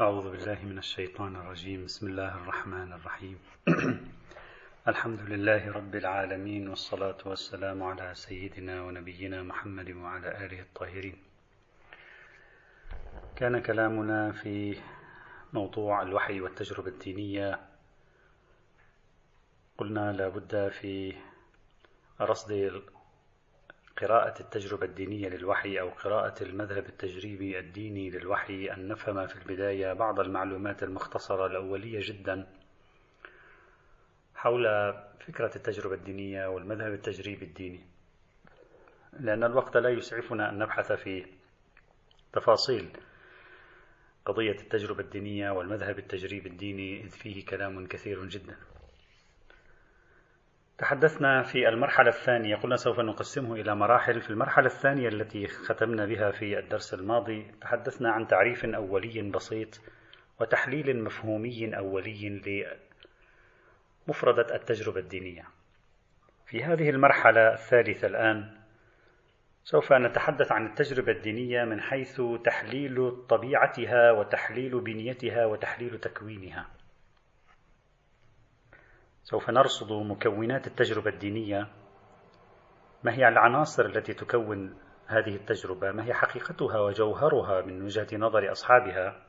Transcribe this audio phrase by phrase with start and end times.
[0.00, 1.84] أعوذ بالله من الشيطان الرجيم.
[1.84, 3.38] بسم الله الرحمن الرحيم.
[4.92, 11.16] الحمد لله رب العالمين والصلاة والسلام على سيدنا ونبينا محمد وعلى آله الطاهرين.
[13.36, 14.80] كان كلامنا في
[15.52, 17.60] موضوع الوحي والتجربة الدينية.
[19.78, 21.14] قلنا لابد في
[22.20, 22.50] رصد
[24.00, 30.20] قراءة التجربة الدينية للوحي أو قراءة المذهب التجريبي الديني للوحي أن نفهم في البداية بعض
[30.20, 32.46] المعلومات المختصرة الأولية جدا.
[34.34, 34.64] حول
[35.26, 37.80] فكرة التجربة الدينية والمذهب التجريبي الديني.
[39.20, 41.26] لأن الوقت لا يسعفنا أن نبحث في
[42.32, 42.88] تفاصيل
[44.24, 48.56] قضية التجربة الدينية والمذهب التجريبي الديني إذ فيه كلام كثير جدا.
[50.80, 54.20] تحدثنا في المرحلة الثانية قلنا سوف نقسمه إلى مراحل.
[54.20, 59.80] في المرحلة الثانية التي ختمنا بها في الدرس الماضي تحدثنا عن تعريف أولي بسيط
[60.40, 62.28] وتحليل مفهومي أولي
[64.08, 65.44] لمفردة التجربة الدينية.
[66.46, 68.50] في هذه المرحلة الثالثة الآن
[69.64, 76.66] سوف نتحدث عن التجربة الدينية من حيث تحليل طبيعتها وتحليل بنيتها وتحليل تكوينها.
[79.30, 81.68] سوف نرصد مكونات التجربة الدينية.
[83.04, 89.26] ما هي العناصر التي تكون هذه التجربة؟ ما هي حقيقتها وجوهرها من وجهة نظر أصحابها؟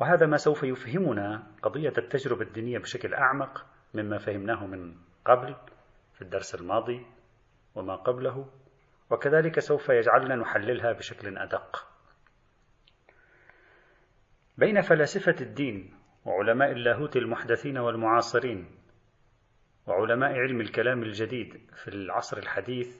[0.00, 5.56] وهذا ما سوف يفهمنا قضية التجربة الدينية بشكل أعمق مما فهمناه من قبل
[6.14, 7.06] في الدرس الماضي
[7.74, 8.50] وما قبله
[9.10, 11.88] وكذلك سوف يجعلنا نحللها بشكل أدق.
[14.58, 18.66] بين فلاسفة الدين وعلماء اللاهوت المحدثين والمعاصرين
[19.86, 22.96] وعلماء علم الكلام الجديد في العصر الحديث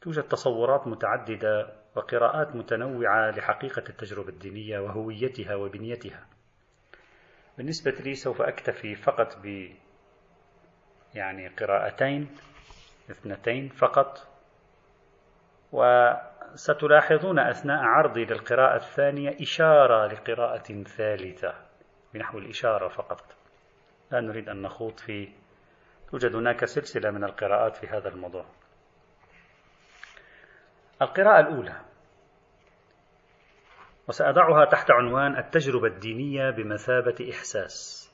[0.00, 6.26] توجد تصورات متعددة وقراءات متنوعة لحقيقة التجربة الدينية وهويتها وبنيتها.
[7.58, 9.70] بالنسبة لي سوف أكتفي فقط ب
[11.14, 12.28] يعني قراءتين
[13.10, 14.26] اثنتين فقط
[15.72, 21.67] وستلاحظون أثناء عرضي للقراءة الثانية إشارة لقراءة ثالثة
[22.14, 23.24] بنحو الإشارة فقط.
[24.10, 25.28] لا نريد أن نخوض في
[26.10, 28.44] توجد هناك سلسلة من القراءات في هذا الموضوع.
[31.02, 31.80] القراءة الأولى
[34.08, 38.08] وسأضعها تحت عنوان التجربة الدينية بمثابة إحساس.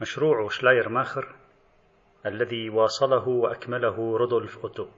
[0.00, 1.34] مشروع شلاير ماخر
[2.26, 4.88] الذي واصله وأكمله رودولف أوتو.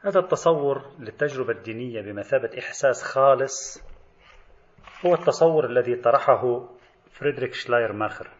[0.00, 3.82] هذا التصور للتجربة الدينية بمثابة إحساس خالص
[5.06, 6.68] هو التصور الذي طرحه
[7.10, 8.30] فريدريك شلاير ماخر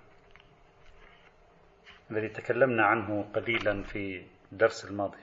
[2.10, 5.19] الذي تكلمنا عنه قليلا في الدرس الماضي.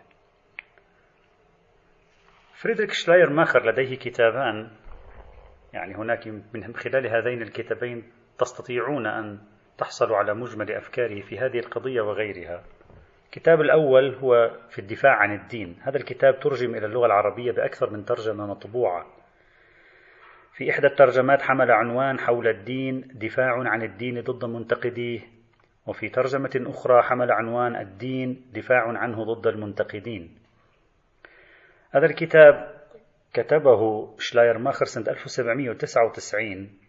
[2.62, 4.72] فريدريك شلاير ماخر لديه كتابان
[5.74, 9.40] يعني هناك من خلال هذين الكتابين تستطيعون أن
[9.78, 12.64] تحصلوا على مجمل أفكاره في هذه القضية وغيرها.
[13.26, 15.80] الكتاب الأول هو في الدفاع عن الدين.
[15.82, 19.23] هذا الكتاب ترجم إلى اللغة العربية بأكثر من ترجمة مطبوعة.
[20.54, 25.20] في إحدى الترجمات حمل عنوان حول الدين دفاع عن الدين ضد منتقديه
[25.88, 30.38] وفي ترجمة أخرى حمل عنوان الدين دفاع عنه ضد المنتقدين.
[31.92, 32.84] هذا الكتاب
[33.34, 36.80] كتبه شلاير ماخر سنة 1799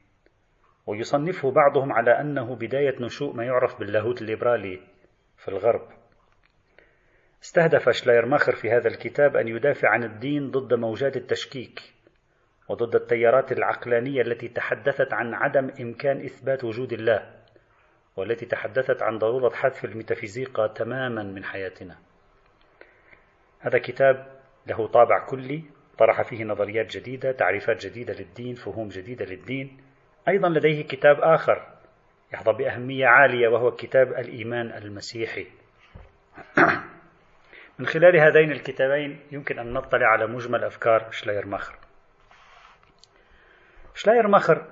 [0.86, 4.80] ويصنفه بعضهم على أنه بداية نشوء ما يعرف باللاهوت الليبرالي
[5.36, 5.88] في الغرب.
[7.42, 11.80] استهدف شلاير ماخر في هذا الكتاب أن يدافع عن الدين ضد موجات التشكيك.
[12.68, 17.30] وضد التيارات العقلانية التي تحدثت عن عدم إمكان إثبات وجود الله
[18.16, 21.96] والتي تحدثت عن ضرورة حذف الميتافيزيقا تماما من حياتنا.
[23.60, 24.26] هذا كتاب
[24.66, 25.64] له طابع كلي
[25.98, 29.76] طرح فيه نظريات جديدة تعريفات جديدة للدين فهوم جديدة للدين.
[30.28, 31.66] أيضا لديه كتاب آخر
[32.32, 35.46] يحظى بأهمية عالية وهو كتاب الإيمان المسيحي.
[37.78, 41.46] من خلال هذين الكتابين يمكن أن نطلع على مجمل أفكار شلاير
[43.94, 44.66] شلاير ماخر.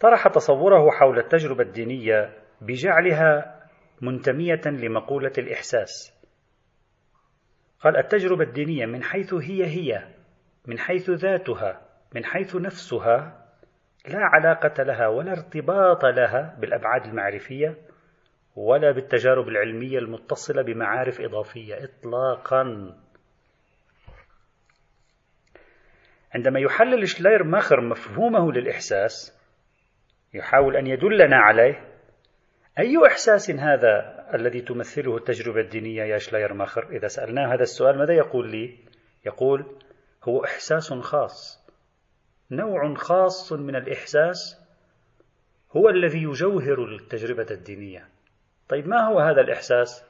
[0.00, 3.60] طرح تصوره حول التجربة الدينية بجعلها
[4.02, 6.12] منتمية لمقولة الإحساس.
[7.80, 10.08] قال التجربة الدينية من حيث هي هي
[10.66, 11.80] من حيث ذاتها
[12.14, 13.46] من حيث نفسها
[14.08, 17.76] لا علاقة لها ولا ارتباط لها بالأبعاد المعرفية
[18.56, 22.94] ولا بالتجارب العلمية المتصلة بمعارف إضافية إطلاقا.
[26.36, 29.38] عندما يحلل شلاير ماخر مفهومه للإحساس
[30.34, 31.84] يحاول أن يدلنا عليه
[32.78, 38.14] أي إحساس هذا الذي تمثله التجربة الدينية يا شلاير ماخر إذا سألناه هذا السؤال ماذا
[38.14, 38.78] يقول لي؟
[39.26, 39.66] يقول
[40.24, 41.66] هو إحساس خاص
[42.50, 44.60] نوع خاص من الإحساس
[45.76, 48.08] هو الذي يجوهر التجربة الدينية
[48.68, 50.04] طيب ما هو هذا الإحساس؟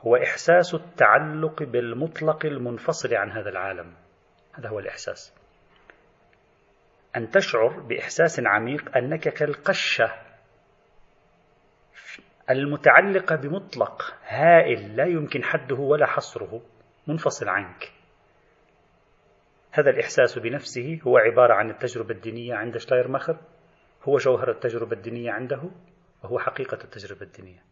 [0.00, 4.07] هو إحساس التعلق بالمطلق المنفصل عن هذا العالم
[4.58, 5.34] هذا هو الإحساس.
[7.16, 10.12] أن تشعر بإحساس عميق أنك كالقشة
[12.50, 16.62] المتعلقة بمطلق هائل لا يمكن حده ولا حصره
[17.06, 17.92] منفصل عنك.
[19.72, 23.36] هذا الإحساس بنفسه هو عبارة عن التجربة الدينية عند شلايرماخر
[24.02, 25.70] هو جوهر التجربة الدينية عنده
[26.24, 27.62] وهو حقيقة التجربة الدينية.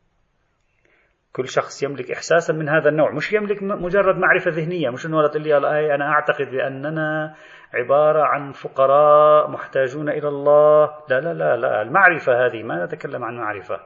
[1.36, 4.90] كل شخص يملك إحساسا من هذا النوع مش يملك مجرد معرفة ذهنية.
[4.90, 5.56] مش أنه تقول لي
[5.94, 7.34] أنا أعتقد بأننا
[7.74, 10.94] عبارة عن فقراء محتاجون إلى الله.
[11.08, 13.80] لا لا لا لا المعرفة هذه ما نتكلم عن معرفة.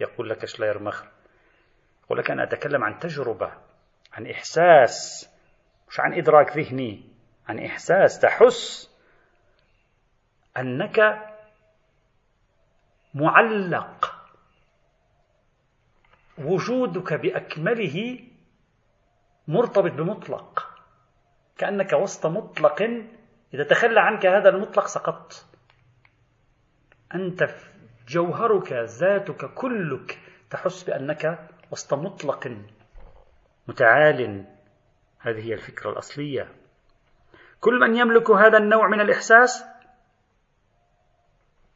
[0.00, 1.06] يقول لك شلاير مخر
[2.04, 3.52] يقول لك أنا أتكلم عن تجربة
[4.12, 5.28] عن إحساس
[5.88, 7.04] مش عن إدراك ذهني
[7.48, 8.90] عن إحساس تحس
[10.56, 11.00] أنك
[13.14, 14.17] معلق
[16.40, 18.18] وجودك بأكمله
[19.48, 20.68] مرتبط بمطلق.
[21.58, 22.82] كأنك وسط مطلق.
[23.54, 25.46] إذا تخلى عنك هذا المطلق سقطت.
[27.14, 27.48] أنت
[28.08, 30.18] جوهرك ذاتك كلك
[30.50, 32.56] تحس بأنك وسط مطلق
[33.68, 34.44] متعال.
[35.18, 36.48] هذه هي الفكرة الأصلية.
[37.60, 39.64] كل من يملك هذا النوع من الإحساس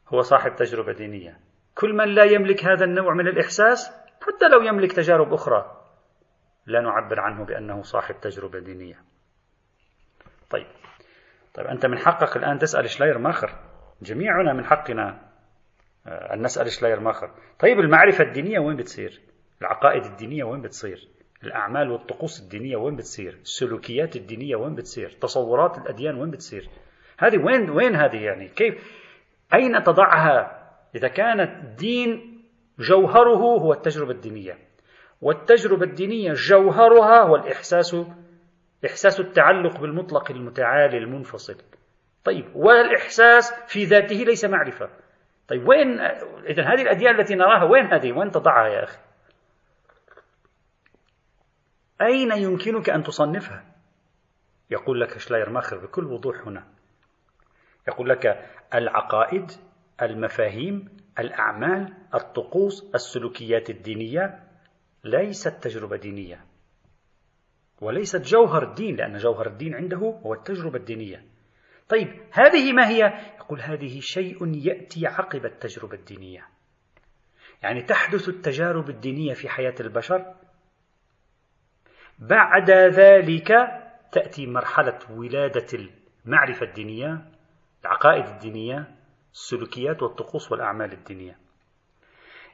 [0.07, 1.39] هو صاحب تجربة دينية.
[1.75, 5.83] كل من لا يملك هذا النوع من الإحساس حتى لو يملك تجارب أخرى.
[6.65, 8.99] لا نعبر عنه بأنه صاحب تجربة دينية.
[10.49, 10.67] طيب.
[11.53, 13.49] طيب أنت من حقك الآن تسأل شلاير ماخر.
[14.01, 15.33] جميعنا من حقنا
[16.07, 17.31] آه، أن نسأل شلاير ماخر.
[17.59, 19.21] طيب المعرفة الدينية وين بتصير؟
[19.61, 21.07] العقائد الدينية وين بتصير؟
[21.43, 26.69] الأعمال والطقوس الدينية وين بتصير؟ السلوكيات الدينية وين بتصير؟ تصورات الأديان وين بتصير؟
[27.19, 29.03] هذه وين وين هذه يعني؟ كيف؟
[29.53, 30.63] أين تضعها
[30.95, 32.32] إذا كانت دين
[32.79, 34.57] جوهره هو التجربة الدينية.
[35.21, 37.95] والتجربة الدينية جوهرها هو الإحساس
[38.85, 41.57] إحساس التعلق بالمطلق المتعالي المنفصل.
[42.23, 44.89] طيب والإحساس في ذاته ليس معرفة.
[45.47, 45.99] طيب وين
[46.49, 48.97] إذا هذه الأديان التي نراها وين هذه؟ وين تضعها يا أخي؟
[52.01, 53.63] أين يمكنك أن تصنفها؟
[54.71, 56.63] يقول لك شلاير ماخر بكل وضوح هنا.
[57.87, 59.51] يقول لك العقائد
[60.01, 64.39] المفاهيم الأعمال الطقوس السلوكيات الدينية
[65.03, 66.45] ليست تجربة دينية.
[67.81, 71.25] وليست جوهر الدين لأن جوهر الدين عنده هو التجربة الدينية.
[71.89, 76.47] طيب هذه ما هي؟ يقول هذه شيء يأتي عقب التجربة الدينية.
[77.63, 80.35] يعني تحدث التجارب الدينية في حياة البشر؟
[82.19, 83.51] بعد ذلك
[84.11, 85.67] تأتي مرحلة ولادة
[86.25, 87.25] المعرفة الدينية
[87.81, 88.95] العقائد الدينية
[89.33, 91.37] السلوكيات والطقوس والأعمال الدينية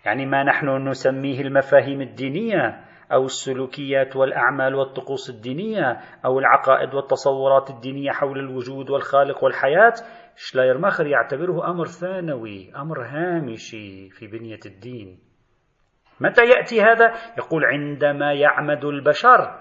[0.06, 8.12] يعني ما نحن نسميه المفاهيم الدينية أو السلوكيات والأعمال والطقوس الدينية أو العقائد والتصورات الدينية
[8.12, 9.94] حول الوجود والخالق والحياة
[10.36, 15.20] شلايرماخر يعتبره أمر ثانوي أمر هامشي في بنية الدين
[16.20, 19.60] متى يأتي هذا؟ يقول عندما يعمد البشر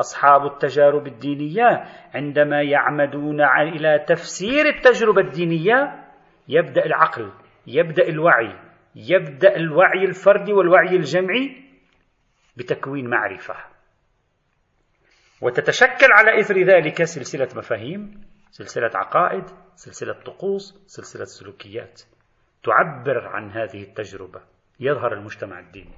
[0.00, 6.07] أصحاب التجارب الدينية عندما يعمدون إلى تفسير التجربة الدينية
[6.48, 7.32] يبدأ العقل
[7.66, 11.64] يبدأ الوعي يبدأ الوعي الفردي والوعي الجمعي
[12.56, 13.54] بتكوين معرفة.
[15.40, 22.02] وتتشكل على إثر ذلك سلسلة مفاهيم سلسلة عقائد سلسلة طقوس سلسلة سلوكيات.
[22.64, 24.40] تعبر عن هذه التجربة.
[24.80, 25.94] يظهر المجتمع الديني.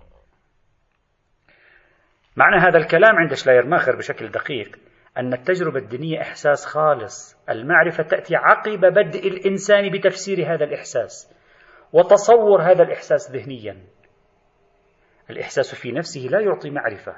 [2.37, 4.79] معنى هذا الكلام عند شلايرماخر بشكل دقيق
[5.21, 7.37] أن التجربة الدينية إحساس خالص.
[7.51, 11.35] المعرفة تأتي عقب بدء الإنسان بتفسير هذا الإحساس
[11.93, 13.87] وتصور هذا الإحساس ذهنيا.
[15.31, 17.17] الإحساس في نفسه لا يعطي معرفة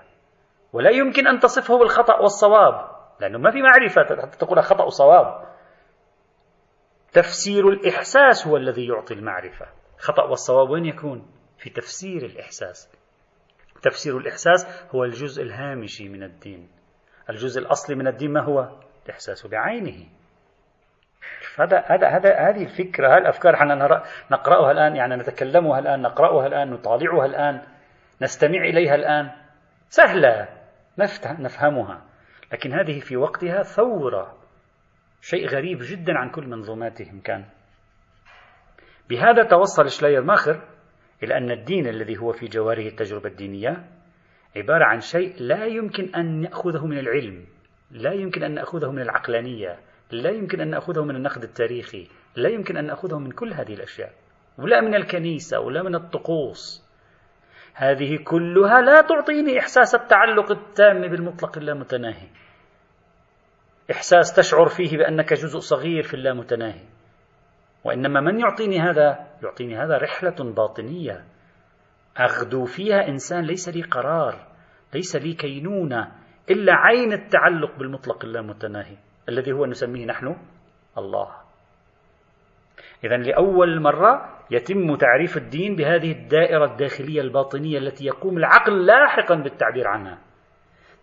[0.73, 2.91] ولا يمكن أن تصفه بالخطأ والصواب
[3.21, 5.53] لأنه ما في معرفة حتى تقول خطأ وصواب.
[7.13, 9.67] تفسير الإحساس هو الذي يعطي المعرفة.
[9.99, 11.27] خطأ والصواب وين يكون؟
[11.59, 12.93] في تفسير الإحساس.
[13.83, 16.82] تفسير الإحساس هو الجزء الهامشي من الدين.
[17.31, 18.69] الجزء الأصلي من الدين ما هو؟
[19.07, 20.07] الإحساس بعينه.
[21.59, 26.71] هذا هذا هذا هذه الفكرة هذه الأفكار حنا نقرأها الآن يعني نتكلمها الآن نقرأها الآن
[26.71, 27.63] نطالعها الآن
[28.23, 29.31] نستمع إليها الآن.
[29.89, 30.49] سهلة
[31.25, 32.03] نفهمها.
[32.53, 34.37] لكن هذه في وقتها ثورة.
[35.21, 37.45] شيء غريب جدا عن كل منظوماتهم كان.
[39.09, 40.61] بهذا توصل شلاير ماخر
[41.23, 43.85] إلى أن الدين الذي هو في جواره التجربة الدينية
[44.57, 47.47] عبارة عن شيء لا يمكن أن نأخذه من العلم
[47.91, 49.79] لا يمكن أن نأخذه من العقلانية
[50.13, 54.13] لا يمكن أن نأخذه من النقد التاريخي لا يمكن أن نأخذه من كل هذه الأشياء
[54.59, 56.89] ولا من الكنيسة ولا من الطقوس.
[57.75, 62.29] هذه كلها لا تعطيني إحساس التعلق التام بالمطلق اللامتناهي.
[63.91, 66.85] إحساس تشعر فيه بأنك جزء صغير في اللامتناهي.
[67.85, 71.25] وإنما من يعطيني هذا؟ يعطيني هذا رحلة باطنية.
[72.21, 74.47] أغدو فيها إنسان ليس لي قرار
[74.95, 76.13] ليس لي كينونة
[76.51, 78.97] إلا عين التعلق بالمطلق اللامتناهي
[79.29, 80.37] الذي هو نسميه نحن
[80.99, 81.29] الله.
[83.05, 89.89] إذا لأول مرة يتم تعريف الدين بهذه الدائرة الداخلية الباطنية التي يقوم العقل لاحقا بالتعبير
[89.89, 90.19] عنها.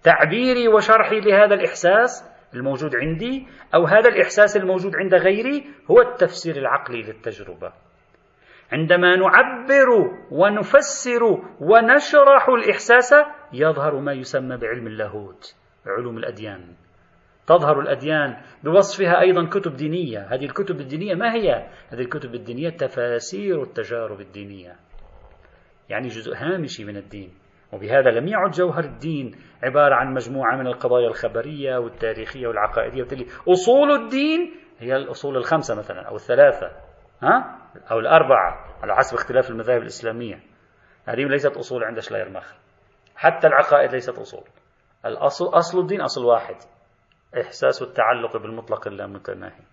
[0.04, 7.02] تعبيري وشرحي لهذا الإحساس الموجود عندي أو هذا الإحساس الموجود عند غيري هو التفسير العقلي
[7.02, 7.74] للتجربة.
[8.72, 11.24] عندما نعبر ونفسر
[11.60, 13.14] ونشرح الإحساس
[13.54, 15.56] يظهر ما يسمى بعلم اللاهوت
[15.88, 16.62] علوم الأديان.
[17.48, 20.20] تظهر الأديان بوصفها أيضا كتب دينية.
[20.20, 24.76] هذه الكتب الدينية ما هي؟ هذه الكتب الدينية تفاسير التجارب الدينية.
[25.90, 27.34] يعني جزء هامشي من الدين.
[27.72, 33.02] وبهذا لم يعد جوهر الدين عبارة عن مجموعة من القضايا الخبرية والتاريخية والعقائدية.
[33.02, 36.89] وبالتالي أصول الدين هي الأصول الخمسة مثلا أو الثلاثة.
[37.24, 37.60] ها؟
[37.92, 40.40] أو الأربعة على حسب اختلاف المذاهب الإسلامية.
[41.06, 42.56] هذه ليست أصول عند شلايرماخر
[43.16, 44.44] حتى العقائد ليست أصول.
[45.06, 46.56] الأصل أصل الدين أصل واحد.
[47.42, 49.64] إحساس التعلق بالمطلق اللامتناهي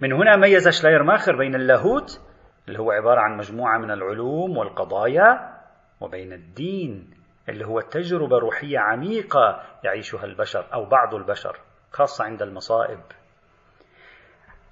[0.00, 2.20] من هنا ميز شلايرماخر بين اللاهوت
[2.68, 5.58] اللي هو عبارة عن مجموعة من العلوم والقضايا
[6.00, 7.10] وبين الدين
[7.48, 11.56] اللي هو تجربة روحية عميقة يعيشها البشر أو بعض البشر
[11.92, 13.00] خاصة عند المصائب.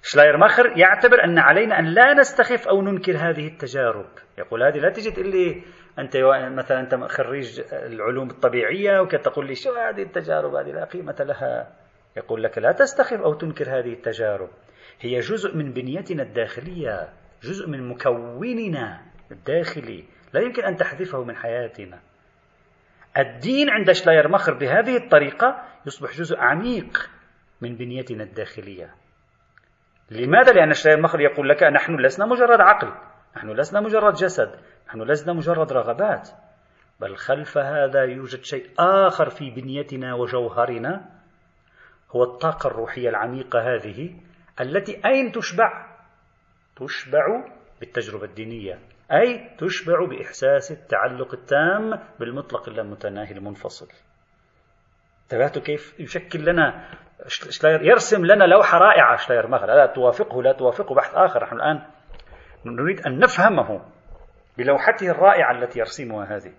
[0.01, 4.09] شلايرماخر يعتبر أن علينا أن لا نستخف أو ننكر هذه التجارب.
[4.37, 5.63] يقول هذه لا تقول لي
[5.99, 6.17] أنت
[6.57, 11.71] مثلا أنت خريج العلوم الطبيعية وكتقول لي شو هذه التجارب؟ هذه لا قيمة لها.
[12.17, 14.49] يقول لك لا تستخف أو تنكر هذه التجارب.
[14.99, 17.09] هي جزء من بنيتنا الداخلية
[17.43, 19.01] جزء من مكوننا
[19.31, 20.03] الداخلي.
[20.33, 21.99] لا يمكن أن تحذفه من حياتنا.
[23.17, 27.09] الدين عند شلايرماخر بهذه الطريقة يصبح جزء عميق
[27.61, 28.95] من بنيتنا الداخلية.
[30.11, 32.93] لماذا؟ لأن شلايرماخر يقول لك نحن لسنا مجرد عقل
[33.37, 34.51] نحن لسنا مجرد جسد
[34.87, 36.29] نحن لسنا مجرد رغبات
[36.99, 41.05] بل خلف هذا يوجد شيء آخر في بنيتنا وجوهرنا
[42.11, 44.15] هو الطاقة الروحية العميقة هذه
[44.61, 45.85] التي أين تشبع؟
[46.75, 47.45] تشبع
[47.79, 48.79] بالتجربة الدينية
[49.11, 53.87] أي تشبع بإحساس التعلق التام بالمطلق اللامتناهي المنفصل
[55.23, 56.89] انتبهتوا كيف يشكل لنا
[57.27, 59.75] شلاير يرسم لنا لوحة رائعة شلاير مثلا.
[59.75, 60.95] لا توافقه لا توافقه.
[60.95, 61.81] بحث آخر نحن الآن
[62.65, 63.81] نريد أن نفهمه
[64.57, 66.51] بلوحته الرائعة التي يرسمها هذه.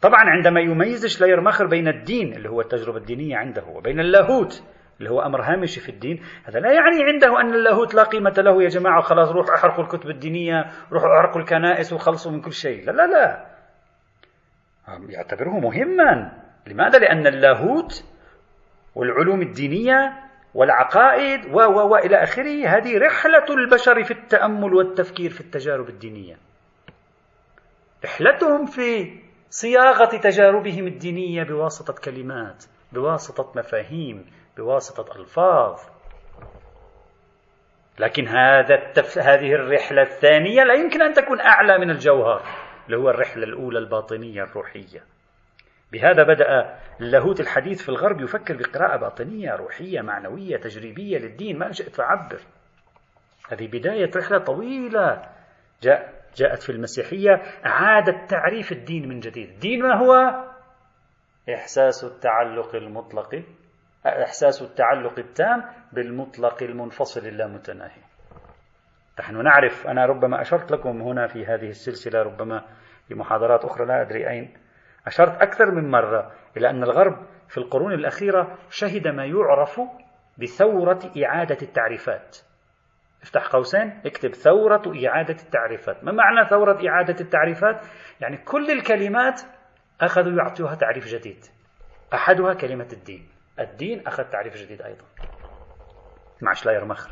[0.00, 4.62] طبعا عندما يميز شلاير ماخر بين الدين اللي هو التجربة الدينية عنده وبين اللاهوت
[4.98, 8.62] اللي هو أمر هامشي في الدين هذا لا يعني عنده أن اللاهوت لا قيمة له
[8.62, 12.84] يا جماعة خلاص روحوا أحرقوا الكتب الدينية روحوا أحرقوا الكنائس وخلصوا من كل شيء.
[12.84, 13.46] لا لا لا.
[15.08, 16.32] يعتبره مهما.
[16.66, 18.04] لماذا؟ لأن اللاهوت
[18.94, 20.24] والعلوم الدينية
[20.54, 26.36] والعقائد و و و إلى آخره هذه رحلة البشر في التأمل والتفكير في التجارب الدينية.
[28.04, 29.18] رحلتهم في
[29.50, 35.80] صياغة تجاربهم الدينية بواسطة كلمات بواسطة مفاهيم بواسطة ألفاظ.
[37.98, 39.18] لكن هذا التف...
[39.18, 42.42] هذه الرحلة الثانية لا يمكن أن تكون أعلى من الجوهر
[42.86, 45.13] اللي هو الرحلة الأولى الباطنية الروحية.
[45.94, 51.58] بهذا بدأ اللاهوت الحديث في الغرب يفكر بقراءة باطنية روحية معنوية تجريبية للدين.
[51.58, 52.40] ما شئت فعبر
[53.48, 55.22] هذه بداية رحلة طويلة
[55.82, 57.42] جاء جاءت في المسيحية.
[57.66, 59.48] أعادت تعريف الدين من جديد.
[59.48, 60.44] الدين ما هو؟
[61.54, 63.42] إحساس التعلق المطلق
[64.06, 68.02] إحساس التعلق التام بالمطلق المنفصل اللامتناهي
[69.20, 72.64] نحن نعرف أنا ربما أشرت لكم هنا في هذه السلسلة ربما
[73.08, 74.63] في محاضرات أخرى لا أدري أين.
[75.06, 79.80] أشرت أكثر من مرة إلى أن الغرب في القرون الأخيرة شهد ما يعرف
[80.38, 82.36] بثورة إعادة التعريفات.
[83.22, 86.04] افتح قوسين اكتب ثورة إعادة التعريفات.
[86.04, 87.86] ما معنى ثورة إعادة التعريفات؟
[88.20, 89.40] يعني كل الكلمات
[90.00, 91.44] أخذوا يعطوها تعريف جديد.
[92.14, 93.28] أحدها كلمة الدين.
[93.60, 95.04] الدين أخذ تعريف جديد أيضا.
[96.42, 97.10] مع شلاير مخر.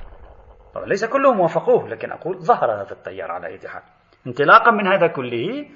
[0.75, 3.83] طبعا ليس كلهم وافقوه لكن أقول ظهر هذا التيار على أي حال.
[4.27, 5.69] انطلاقا من هذا كله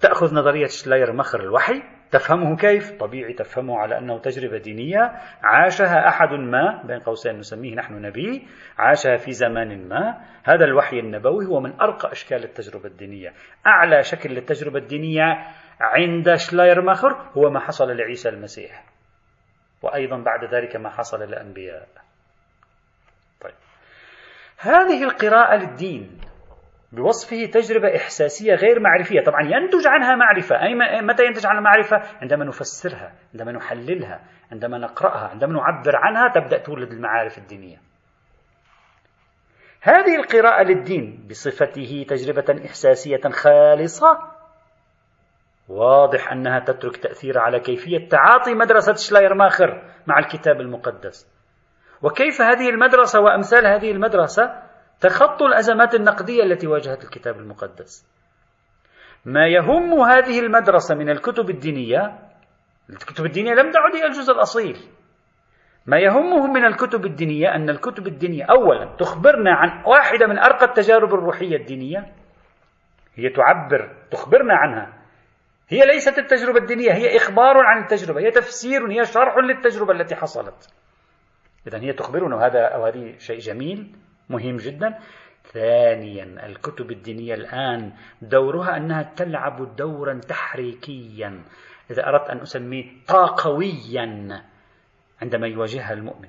[0.00, 6.28] تأخذ نظرية شلاير مخر الوحي تفهمه كيف؟ طبيعي تفهمه على أنه تجربة دينية عاشها أحد
[6.28, 10.20] ما بين قوسين نسميه نحن نبي عاشها في زمان ما.
[10.44, 13.32] هذا الوحي النبوي هو من أرقى أشكال التجربة الدينية.
[13.66, 15.24] أعلى شكل للتجربة الدينية
[15.80, 18.84] عند شلايرماخر هو ما حصل لعيسى المسيح.
[19.82, 21.88] وأيضا بعد ذلك ما حصل للأنبياء.
[23.40, 23.54] طيب.
[24.58, 26.29] هذه القراءة للدين.
[26.92, 29.20] بوصفه تجربة إحساسية غير معرفية.
[29.20, 30.56] طبعا ينتج عنها معرفة.
[30.62, 34.20] أي متى ينتج عنها معرفة؟ عندما نفسرها عندما نحللها
[34.52, 37.76] عندما نقرأها عندما نعبر عنها تبدأ تولد المعارف الدينية.
[39.82, 44.18] هذه القراءة للدين بصفته تجربة إحساسية خالصة.
[45.68, 51.40] واضح أنها تترك تأثير على كيفية تعاطي مدرسة شلايرماخر مع الكتاب المقدس.
[52.02, 54.69] وكيف هذه المدرسة وأمثال هذه المدرسة؟
[55.00, 58.06] تخطوا الأزمات النقدية التي واجهت الكتاب المقدس.
[59.24, 62.18] ما يهم هذه المدرسة من الكتب الدينية
[62.90, 64.76] الكتب الدينية لم تعد هي الجزء الأصيل.
[65.86, 71.14] ما يهمهم من الكتب الدينية أن الكتب الدينية أولا تخبرنا عن واحدة من أرقى التجارب
[71.14, 72.12] الروحية الدينية
[73.14, 74.92] هي تعبر تخبرنا عنها.
[75.68, 80.74] هي ليست التجربة الدينية هي إخبار عن التجربة هي تفسير هي شرح للتجربة التي حصلت.
[81.66, 83.96] إذا هي تخبرنا وهذا أو هذه شيء جميل.
[84.30, 84.98] مهم جدا.
[85.52, 91.42] ثانيا الكتب الدينية الآن دورها أنها تلعب دورا تحريكيا.
[91.90, 94.42] إذا أردت أن أسميه طاقويا
[95.22, 96.28] عندما يواجهها المؤمن.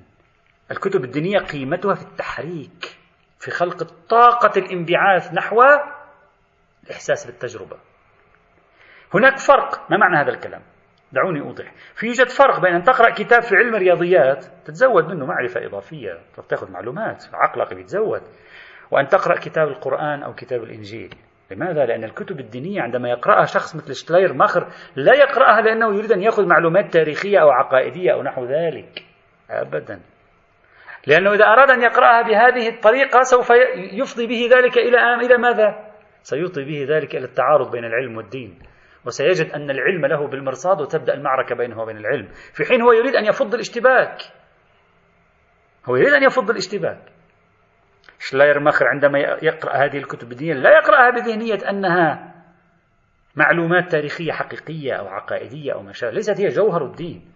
[0.70, 2.98] الكتب الدينية قيمتها في التحريك
[3.38, 5.62] في خلق طاقة الانبعاث نحو
[6.84, 7.76] الإحساس بالتجربة.
[9.14, 10.62] هناك فرق ما معنى هذا الكلام؟
[11.12, 11.72] دعوني أوضح.
[11.94, 16.70] في يوجد فرق بين أن تقرأ كتاب في علم الرياضيات تتزود منه معرفة إضافية تاخذ
[16.70, 18.22] معلومات عقلك بيتزود
[18.90, 21.14] وأن تقرأ كتاب القرآن أو كتاب الإنجيل.
[21.50, 24.66] لماذا؟ لأن الكتب الدينية عندما يقرأها شخص مثل شتلاير ماخر
[24.96, 29.04] لا يقرأها لأنه يريد أن يأخذ معلومات تاريخية أو عقائدية أو نحو ذلك.
[29.50, 30.00] أبدا.
[31.06, 33.50] لأنه إذا أراد أن يقرأها بهذه الطريقة سوف
[33.92, 35.92] يفضي به ذلك إلى إلى ماذا؟
[36.22, 38.58] سيفضي به ذلك إلى التعارض بين العلم والدين.
[39.06, 42.28] وسيجد أن العلم له بالمرصاد وتبدأ المعركة بينه وبين العلم.
[42.52, 44.18] في حين هو يريد أن يفض الاشتباك.
[45.86, 47.12] هو يريد أن يفض الاشتباك.
[48.18, 52.34] شلاير ماخر عندما يقرأ هذه الكتب الدينية لا يقرأها بذهنية أنها
[53.36, 56.12] معلومات تاريخية حقيقية أو عقائدية أو ما شابه.
[56.12, 57.32] ليست هي جوهر الدين.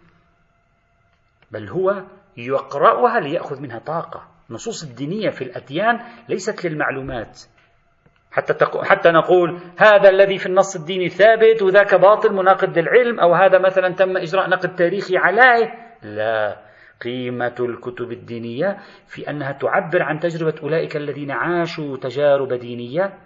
[1.51, 2.05] بل هو
[2.37, 4.29] يقرأها ليأخذ منها طاقة.
[4.51, 7.41] النصوص الدينية في الأديان ليست للمعلومات.
[8.33, 13.59] حتى حتى نقول هذا الذي في النص الديني ثابت وذاك باطل مناقض للعلم أو هذا
[13.59, 15.75] مثلا تم إجراء نقد تاريخي عليه.
[16.03, 16.57] لا.
[17.01, 23.19] قيمة الكتب الدينية في أنها تعبر عن تجربة أولئك الذين عاشوا تجارب دينية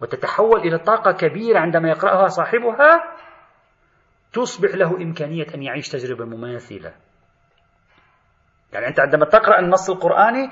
[0.00, 3.14] وتتحول إلى طاقة كبيرة عندما يقرأها صاحبها
[4.32, 6.92] تصبح له إمكانية أن يعيش تجربة مماثلة.
[8.72, 10.50] يعني أنت عندما تقرأ النص القرآني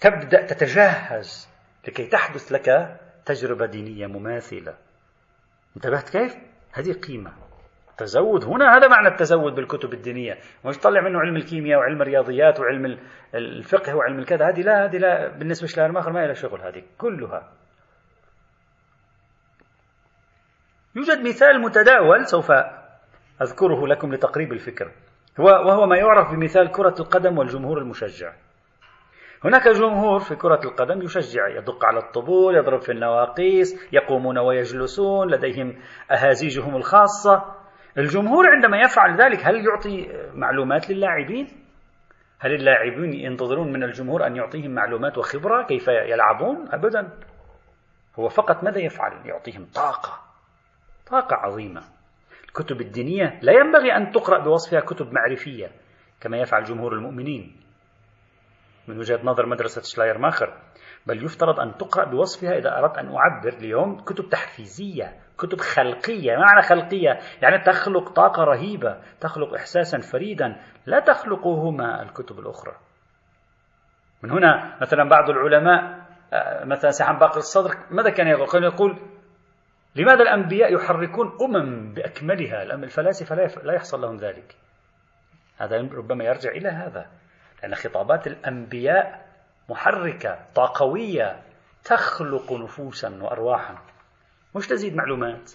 [0.00, 1.48] تبدأ تتجهز
[1.88, 4.74] لكي تحدث لك تجربة دينية مماثلة.
[5.76, 6.36] انتبهت كيف؟
[6.72, 7.32] هذه قيمة.
[7.98, 8.44] تزود.
[8.44, 10.38] هنا هذا معنى التزود بالكتب الدينية.
[10.64, 12.98] مش طلع منه علم الكيمياء وعلم الرياضيات وعلم
[13.34, 14.48] الفقه وعلم الكذا.
[14.48, 15.28] هذه لا هذه لا.
[15.28, 16.82] بالنسبة للآخر ما لها شغل هذه.
[16.98, 17.52] كلها.
[20.96, 22.52] يوجد مثال متداول سوف
[23.42, 24.92] أذكره لكم لتقريب الفكرة
[25.38, 28.32] وهو ما يعرف بمثال كرة القدم والجمهور المشجع.
[29.44, 35.78] هناك جمهور في كرة القدم يشجع يدق على الطبول يضرب في النواقيس يقومون ويجلسون لديهم
[36.10, 37.54] أهازيجهم الخاصة
[37.98, 41.46] الجمهور عندما يفعل ذلك هل يعطي معلومات للاعبين؟
[42.40, 47.18] هل اللاعبين ينتظرون من الجمهور أن يعطيهم معلومات وخبرة كيف يلعبون؟ أبدا
[48.18, 50.20] هو فقط ماذا يفعل؟ يعطيهم طاقة
[51.10, 51.82] طاقة عظيمة
[52.48, 55.70] الكتب الدينية لا ينبغي أن تقرأ بوصفها كتب معرفية
[56.20, 57.63] كما يفعل جمهور المؤمنين
[58.88, 60.58] من وجهة نظر مدرسة شلاير ماخر
[61.06, 66.36] بل يفترض أن تقرأ بوصفها إذا أردت أن أعبر اليوم كتب تحفيزية كتب خلقية.
[66.36, 72.72] معنى خلقية؟ يعني تخلق طاقة رهيبة تخلق إحساسا فريدا لا تخلقهما الكتب الأخرى.
[74.22, 78.98] من هنا مثلا بعض العلماء آه، مثلا سحن باقر الصدر ماذا كان يقول؟ كان يقول
[79.96, 84.56] لماذا الأنبياء يحركون أمم بأكملها؟ الفلاسفة لا يحصل لهم ذلك.
[85.58, 87.10] هذا ربما يرجع إلى هذا.
[87.64, 89.26] لأن خطابات الأنبياء
[89.68, 91.40] محركة طاقوية
[91.84, 93.74] تخلق نفوسا وأرواحا.
[94.56, 95.52] مش تزيد معلومات.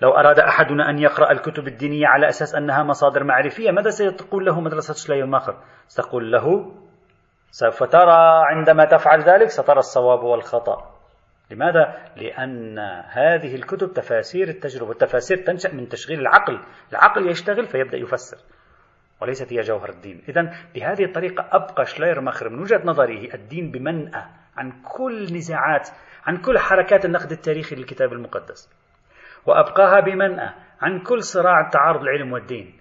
[0.00, 4.60] لو أراد أحدنا أن يقرأ الكتب الدينية على أساس أنها مصادر معرفية ماذا ستقول له
[4.60, 5.56] مدرسة شلي المخر
[5.88, 6.74] ستقول له
[7.50, 10.94] سوف ترى عندما تفعل ذلك سترى الصواب والخطأ.
[11.50, 16.60] لماذا؟ لأن هذه الكتب تفاسير التجربة التفاسير تنشأ من تشغيل العقل.
[16.92, 18.36] العقل يشتغل فيبدأ يفسر.
[19.20, 20.22] وليست هي جوهر الدين.
[20.28, 20.42] إذا
[20.74, 24.24] بهذه الطريقة أبقى شلاير مخر من وجهة نظره الدين بمنأى
[24.56, 25.88] عن كل نزاعات
[26.26, 28.70] عن كل حركات النقد التاريخي للكتاب المقدس.
[29.46, 32.80] وأبقاها بمنأى عن كل صراع تعارض العلم والدين.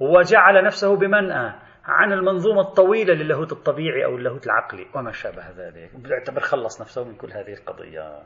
[0.00, 4.86] وجعل نفسه بمنأى عن المنظومة الطويلة للاهوت الطبيعي أو اللاهوت العقلي.
[4.94, 5.90] وما شابه ذلك.
[6.10, 8.22] يعتبر خلص نفسه من كل هذه القضية.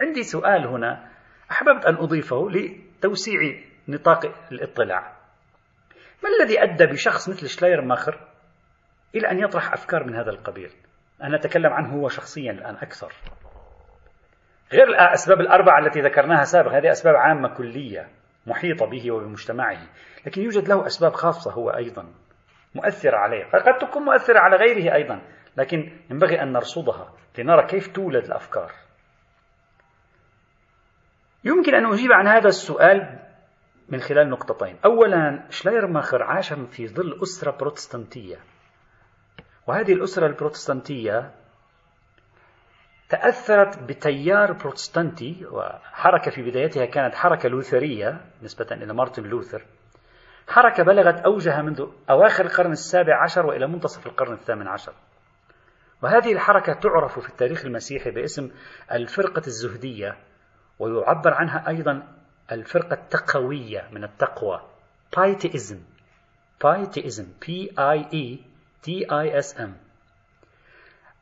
[0.00, 1.08] عندي سؤال هنا.
[1.50, 3.40] أحببت أن أضيفه لتوسيع
[3.88, 5.19] نطاق الاطلاع.
[6.22, 8.20] ما الذي أدى بشخص مثل شلاير ماخر
[9.14, 10.70] إلى أن يطرح أفكار من هذا القبيل؟
[11.22, 13.12] أنا أتكلم عنه هو شخصيا الآن أكثر.
[14.72, 18.08] غير الأسباب الأربعة التي ذكرناها سابقا هذه أسباب عامة كلية
[18.46, 19.78] محيطة به وبمجتمعه
[20.26, 22.06] لكن يوجد له أسباب خاصة هو أيضا
[22.74, 23.44] مؤثرة عليه.
[23.44, 25.22] قد تكون مؤثرة على غيره أيضا
[25.56, 28.72] لكن ينبغي أن نرصدها لنرى كيف تولد الأفكار.
[31.44, 33.29] يمكن أن أجيب عن هذا السؤال
[33.90, 34.76] من خلال نقطتين.
[34.84, 38.38] أولا شلايرماخر عاش في ظل أسرة بروتستانتية.
[39.66, 41.34] وهذه الأسرة البروتستانتية
[43.08, 49.64] تأثرت بتيار بروتستانتي وحركة في بدايتها كانت حركة لوثرية نسبة إلى مارتن لوثر.
[50.48, 54.92] حركة بلغت أوجها منذ أواخر القرن السابع عشر وإلى منتصف القرن الثامن عشر.
[56.02, 58.50] وهذه الحركة تعرف في التاريخ المسيحي باسم
[58.92, 60.16] الفرقة الزهدية
[60.78, 62.19] ويعبر عنها أيضا
[62.52, 64.62] الفرقة التقوية من التقوى.
[65.16, 65.80] بايتيزم
[66.64, 68.38] بايتيزم P I E
[68.86, 69.70] T I S M.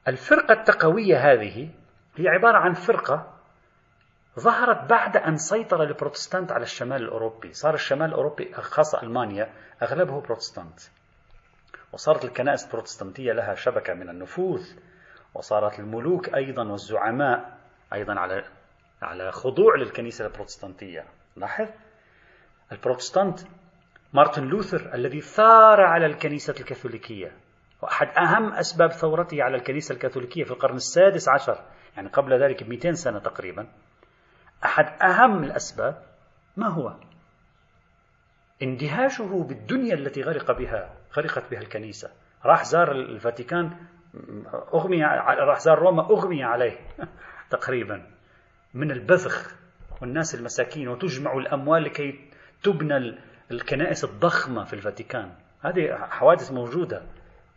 [0.08, 1.70] الفرقة التقوية هذه
[2.16, 3.34] هي عبارة عن فرقة
[4.40, 7.52] ظهرت بعد أن سيطر البروتستانت على الشمال الأوروبي.
[7.52, 10.80] صار الشمال الأوروبي خاصة ألمانيا أغلبه بروتستانت.
[11.92, 14.66] وصارت الكنائس البروتستانتية لها شبكة من النفوذ.
[15.34, 17.58] وصارت الملوك أيضا والزعماء
[17.92, 18.44] أيضا على
[19.02, 21.04] على خضوع للكنيسة البروتستانتية.
[21.36, 21.68] لاحظ؟
[22.72, 23.40] البروتستانت
[24.12, 27.32] مارتن لوثر الذي ثار على الكنيسة الكاثوليكية
[27.82, 31.58] وأحد أهم أسباب ثورته على الكنيسة الكاثوليكية في القرن السادس عشر
[31.96, 33.68] يعني قبل ذلك ب 200 سنة تقريبا.
[34.64, 36.02] أحد أهم الأسباب
[36.56, 36.94] ما هو؟
[38.62, 42.10] اندهاشه بالدنيا التي غرق بها غرقت بها الكنيسة.
[42.44, 43.76] راح زار الفاتيكان
[44.74, 46.78] أغمي راح زار روما أغمي عليه
[47.50, 48.17] تقريبا.
[48.74, 49.54] من البذخ
[50.00, 52.30] والناس المساكين وتجمع الأموال لكي
[52.62, 53.18] تبنى
[53.50, 55.32] الكنائس الضخمة في الفاتيكان.
[55.62, 57.02] هذه حوادث موجودة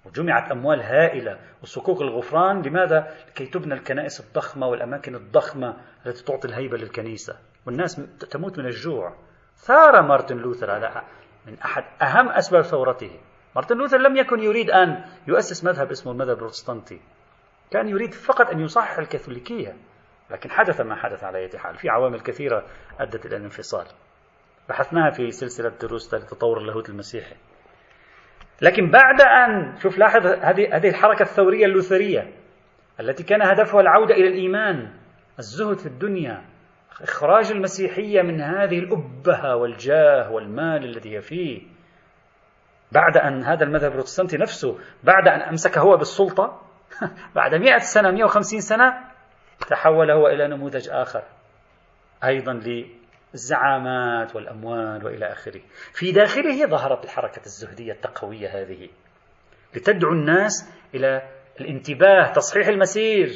[0.06, 2.62] وجمعت أموال هائلة وصكوك الغفران.
[2.62, 7.36] لماذا؟ لكي تبنى الكنائس الضخمة والأماكن الضخمة التي تعطي الهيبة للكنيسة.
[7.66, 9.16] والناس تموت من الجوع.
[9.58, 11.04] ثار مارتن لوثر هذا
[11.48, 13.20] من أحد أهم أسباب ثورته.
[13.56, 17.02] مارتن لوثر لم يكن يريد أن يؤسس مذهب اسمه المذهب البروتستانتي.
[17.72, 19.76] كان يريد فقط أن يصحح الكاثوليكية.
[20.32, 21.78] لكن حدث ما حدث على أي حال.
[21.78, 22.66] في عوامل كثيرة
[23.00, 23.86] أدت إلى الانفصال.
[24.70, 27.36] بحثناها في سلسلة دروس تطور اللاهوت المسيحي.
[28.62, 32.34] لكن بعد أن شوف لاحظ هذه هذه الحركة الثورية اللوثرية
[33.00, 34.90] التي كان هدفها العودة إلى الإيمان
[35.40, 36.42] الزهد في الدنيا
[37.02, 41.62] إخراج المسيحية من هذه الأبهة والجاه والمال الذي هي فيه.
[42.92, 46.62] بعد أن هذا المذهب البروتستانتي نفسه بعد أن أمسك هو بالسلطة
[47.36, 49.11] بعد مئة سنة 150 سنة
[49.70, 51.24] تحول هو إلى نموذج آخر
[52.24, 52.60] أيضا
[53.34, 55.62] الزعامات والأموال وإلى آخره.
[55.94, 58.90] في داخله ظهرت الحركة الزهدية التقوية هذه
[59.76, 61.22] لتدعو الناس إلى
[61.62, 63.30] الانتباه تصحيح المسير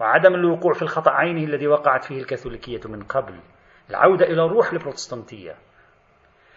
[0.00, 3.40] وعدم الوقوع في الخطأ عينه الذي وقعت فيه الكاثوليكية من قبل
[3.90, 5.54] العودة إلى روح البروتستانتية.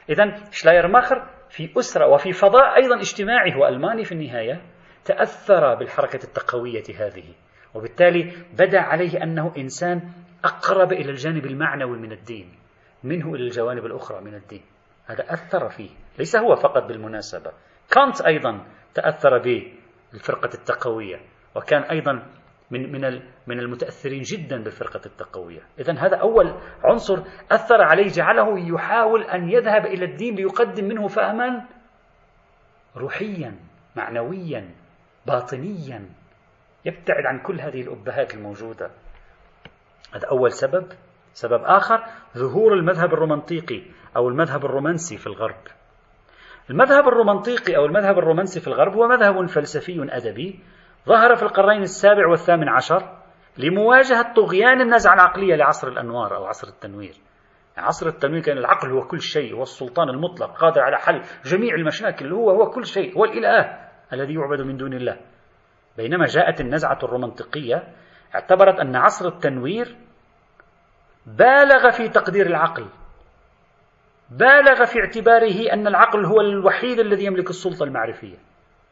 [0.10, 4.62] إذا شلايرماخر في أسرة وفي فضاء أيضا اجتماعي وألماني في النهاية
[5.06, 7.34] تأثر بالحركة التقوية هذه.
[7.76, 10.02] وبالتالي بدا عليه أنه إنسان
[10.46, 12.52] أقرب إلى الجانب المعنوي من الدين
[13.04, 14.62] منه إلى الجوانب الأخرى من الدين.
[15.06, 17.52] هذا أثر فيه ليس هو فقط بالمناسبة.
[17.92, 19.38] كانت أيضا تأثر
[20.12, 21.20] بالفرقة التقوية
[21.56, 22.28] وكان أيضا
[22.72, 29.24] من من من المتأثرين جدا بالفرقة التقوية، اذا هذا أول عنصر أثر عليه جعله يحاول
[29.24, 31.66] أن يذهب إلى الدين ليقدم منه فهما
[32.98, 33.56] روحيا
[33.96, 34.70] معنويا
[35.26, 36.21] باطنيا.
[36.86, 38.91] يبتعد عن كل هذه الأبهات الموجودة.
[40.13, 40.88] هذا أول سبب.
[41.34, 42.04] سبب آخر
[42.38, 43.82] ظهور المذهب الرومانطيقي
[44.17, 45.62] أو المذهب الرومانسي في الغرب.
[46.70, 50.60] المذهب الرومانطيقي أو المذهب الرومانسي في الغرب هو مذهب فلسفي أدبي.
[51.08, 53.17] ظهر في القرنين السابع والثامن عشر
[53.58, 57.15] لمواجهة طغيان النزعة العقلية لعصر الأنوار أو عصر التنوير.
[57.76, 61.76] يعني عصر التنوير كان العقل هو كل شيء هو السلطان المطلق قادر على حل جميع
[61.76, 65.17] المشاكل هو هو كل شيء هو الإله الذي يعبد من دون الله.
[66.02, 67.88] بينما جاءت النزعة الرومانطيقية
[68.36, 69.98] اعتبرت أن عصر التنوير
[71.26, 72.88] بالغ في تقدير العقل.
[74.30, 78.38] بالغ في اعتباره أن العقل هو الوحيد الذي يملك السلطة المعرفية.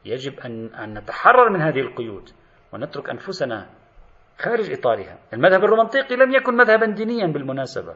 [0.05, 2.29] يجب أن, أن نتحرر من هذه القيود
[2.73, 3.69] ونترك أنفسنا
[4.37, 5.17] خارج إطارها.
[5.33, 7.95] المذهب الرومانطيقي لم يكن مذهبا دينيا بالمناسبة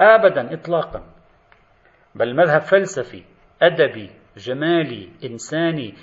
[0.00, 1.02] أبدا إطلاقا.
[2.14, 3.24] بل مذهب فلسفي
[3.62, 5.94] أدبي جمالي إنساني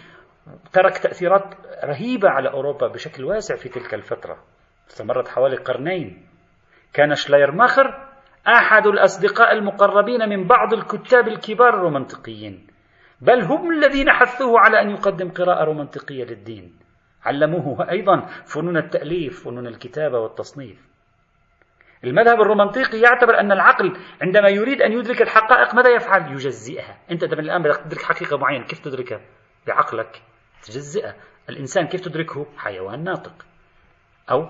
[0.74, 4.38] ترك تأثيرات رهيبة على أوروبا بشكل واسع في تلك الفترة.
[4.90, 6.28] استمرت حوالي قرنين.
[6.94, 8.08] كان شلايرماخر
[8.48, 12.68] أحد الأصدقاء المقربين من بعض الكتاب الكبار الرومانطيقيين
[13.22, 16.80] بل هم الذين حثوه على أن يقدم قراءة رومانطيقية للدين.
[17.26, 20.88] علموه أيضا فنون التأليف فنون الكتابة والتصنيف.
[22.04, 26.98] المذهب الرومانطيقي يعتبر أن العقل عندما يريد أن يدرك الحقائق ماذا يفعل؟ يجزئها.
[27.12, 28.66] أنت من الآن بدك تدرك حقيقة معينة.
[28.66, 29.22] كيف تدركها؟
[29.68, 30.22] بعقلك.
[30.64, 31.16] تجزئها
[31.50, 33.46] الإنسان كيف تدركه؟ حيوان ناطق.
[34.32, 34.48] أو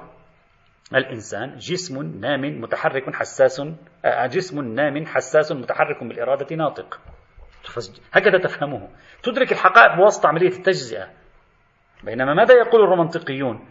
[0.96, 3.60] الإنسان جسم نام متحرك حساس
[4.06, 7.00] آه، جسم نام حساس متحرك بالإرادة ناطق.
[8.14, 8.90] هكذا تفهمه.
[9.24, 11.10] تدرك الحقائق بواسطة عملية التجزئة.
[12.04, 13.66] بينما ماذا يقول الرومانطيقيون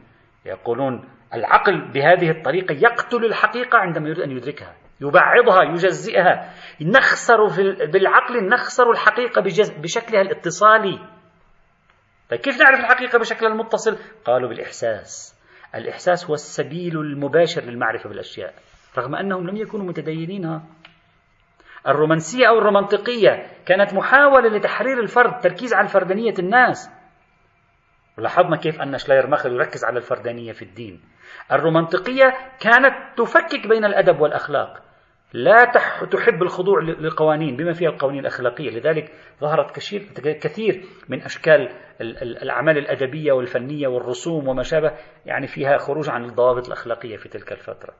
[0.46, 6.52] يقولون العقل بهذه الطريقة يقتل الحقيقة عندما يريد أن يدركها يبعضها يجزئها.
[6.82, 9.42] نخسر في بالعقل نخسر الحقيقة
[9.82, 10.98] بشكلها الاتصالي.
[12.32, 15.40] طيب كيف نعرف الحقيقة بشكلها المتصل؟ قالوا بالإحساس.
[15.74, 18.54] الإحساس هو السبيل المباشر للمعرفة بالأشياء
[18.98, 20.60] رغم أنهم لم يكونوا متدينين.
[21.88, 26.90] الرومانسية أو الرومانطيقية كانت محاولة لتحرير الفرد تركيز على فردانية الناس.
[28.18, 31.00] لاحظنا كيف أن شلاير ماخر يركز على الفردانية في الدين.
[31.52, 34.82] الرومانطيقية كانت تفكك بين الأدب والأخلاق.
[35.32, 35.64] لا
[36.10, 38.70] تحب الخضوع للقوانين بما فيها القوانين الأخلاقية.
[38.70, 39.70] لذلك ظهرت
[40.22, 41.68] كثير من أشكال
[42.00, 44.92] الأعمال الأدبية والفنية والرسوم وما شابه
[45.26, 47.94] يعني فيها خروج عن الضوابط الأخلاقية في تلك الفترة.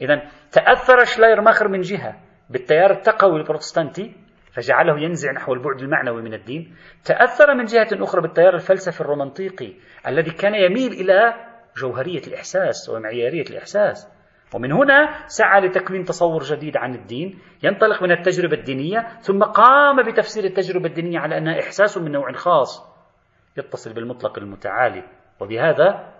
[0.00, 4.14] إذا تأثر شلاير ماخر من جهة بالتيار التقوي البروتستانتي
[4.52, 6.76] فجعله ينزع نحو البعد المعنوي من الدين.
[7.04, 9.72] تأثر من جهة أخرى بالتيار الفلسفي الرومانطيقي
[10.06, 11.34] الذي كان يميل إلى
[11.76, 14.15] جوهرية الإحساس ومعيارية الإحساس.
[14.54, 20.44] ومن هنا سعى لتكوين تصور جديد عن الدين ينطلق من التجربة الدينية ثم قام بتفسير
[20.44, 22.96] التجربة الدينية على أنها إحساس من نوع خاص
[23.56, 25.04] يتصل بالمطلق المتعالي.
[25.40, 26.12] وبهذا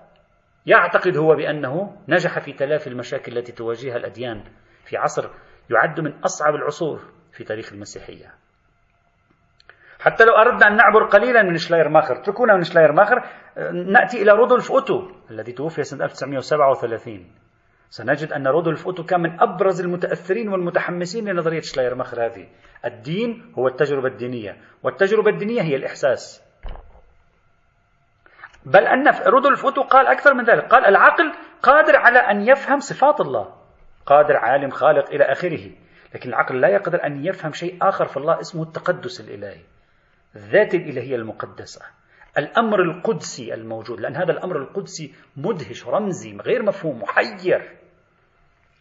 [0.66, 4.44] يعتقد هو بأنه نجح في تلافي المشاكل التي تواجهها الأديان
[4.84, 5.30] في عصر
[5.70, 7.00] يعد من أصعب العصور
[7.32, 8.34] في تاريخ المسيحية.
[10.00, 13.22] حتى لو أردنا أن نعبر قليلا من شلاير ماخر اتركونا من شلاير ماخر
[13.72, 17.45] نأتي إلى رودولف أوتو الذي توفي سنة 1937
[17.90, 22.48] سنجد أن رودولف أوتو كان من أبرز المتأثرين والمتحمسين لنظرية شلاير ماخر هذه.
[22.84, 26.42] الدين هو التجربة الدينية والتجربة الدينية هي الإحساس.
[28.64, 33.20] بل أن رودولف أوتو قال أكثر من ذلك قال العقل قادر على أن يفهم صفات
[33.20, 33.54] الله
[34.06, 35.70] قادر عالم خالق إلى آخره
[36.14, 39.60] لكن العقل لا يقدر أن يفهم شيء آخر في الله اسمه التقدس الإلهي
[40.36, 41.82] الذات الإلهية المقدسة.
[42.38, 47.76] الأمر القدسي الموجود لأن هذا الأمر القدسي مدهش رمزي غير مفهوم محير.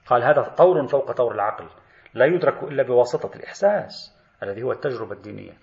[0.08, 1.68] قال هذا طور فوق طور العقل
[2.14, 5.54] لا يدرك إلا بواسطة الإحساس الذي هو التجربة الدينية.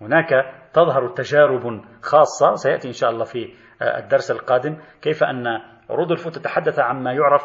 [0.00, 0.28] هناك
[0.72, 5.44] تظهر تجارب خاصة سيأتي إن شاء الله في الدرس القادم كيف أن
[5.90, 7.42] رودولف تتحدث عما يعرف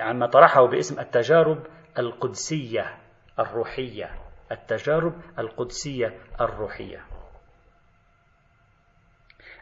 [0.00, 1.58] عما طرحه باسم التجارب
[1.98, 2.98] القدسية
[3.38, 4.10] الروحية.
[4.52, 7.17] التجارب القدسية الروحية.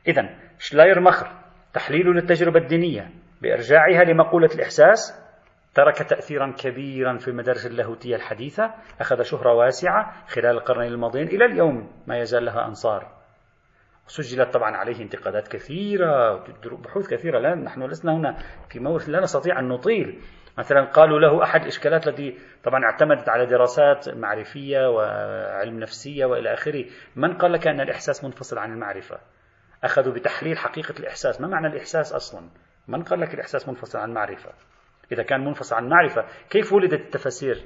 [0.08, 1.30] إذا شلاير مخر
[1.74, 3.10] تحليل للتجربة الدينية
[3.42, 5.26] بإرجاعها لمقولة الإحساس
[5.74, 11.92] ترك تأثيرا كبيرا في المدارس اللاهوتية الحديثة أخذ شهرة واسعة خلال القرنين الماضيين إلى اليوم
[12.06, 13.16] ما يزال لها أنصار.
[14.06, 16.44] سجلت طبعا عليه انتقادات كثيرة
[16.84, 18.36] بحوث كثيرة لا نحن لسنا هنا
[18.70, 20.20] في مورد لا نستطيع أن نطيل.
[20.58, 26.84] مثلا قالوا له أحد الإشكالات التي طبعا اعتمدت على دراسات معرفية وعلم نفسية وإلى آخره
[27.16, 29.18] من قال لك أن الإحساس منفصل عن المعرفة؟
[29.84, 31.40] أخذوا بتحليل حقيقة الإحساس.
[31.40, 32.48] ما معنى الإحساس أصلا؟
[32.88, 34.52] من قال لك الإحساس منفصل عن المعرفة؟
[35.12, 37.62] إذا كان منفصل عن المعرفة كيف ولدت التفاسير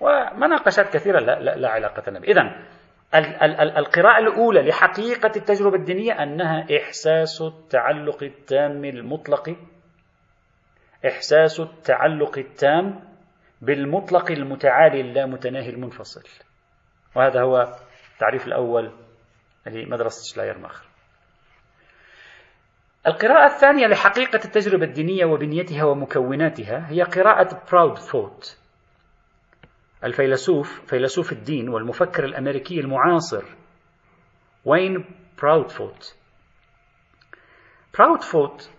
[0.00, 2.70] ومناقشات كثيرة لا, لا, لا علاقة لها إذا
[3.78, 9.56] القراءة الأولى لحقيقة التجربة الدينية أنها إحساس التعلق التام المطلق
[11.06, 13.00] إحساس التعلق التام
[13.62, 16.22] بالمطلق المتعالي اللامتناهي المنفصل.
[17.16, 17.76] وهذا هو
[18.14, 18.92] التعريف الأول
[19.66, 20.89] لمدرسة شلاير ماخر.
[23.06, 28.58] القراءة الثانية لحقيقة التجربة الدينية وبنيتها ومكوناتها هي قراءة براودفوت
[30.04, 33.44] الفيلسوف فيلسوف الدين والمفكر الأمريكي المعاصر
[34.64, 35.04] وين
[35.42, 36.16] براودفوت
[37.98, 38.70] براودفوت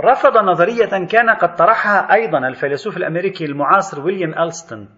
[0.00, 4.88] رفض نظرية كان قد طرحها أيضا الفيلسوف الأمريكي المعاصر ويليام ألستون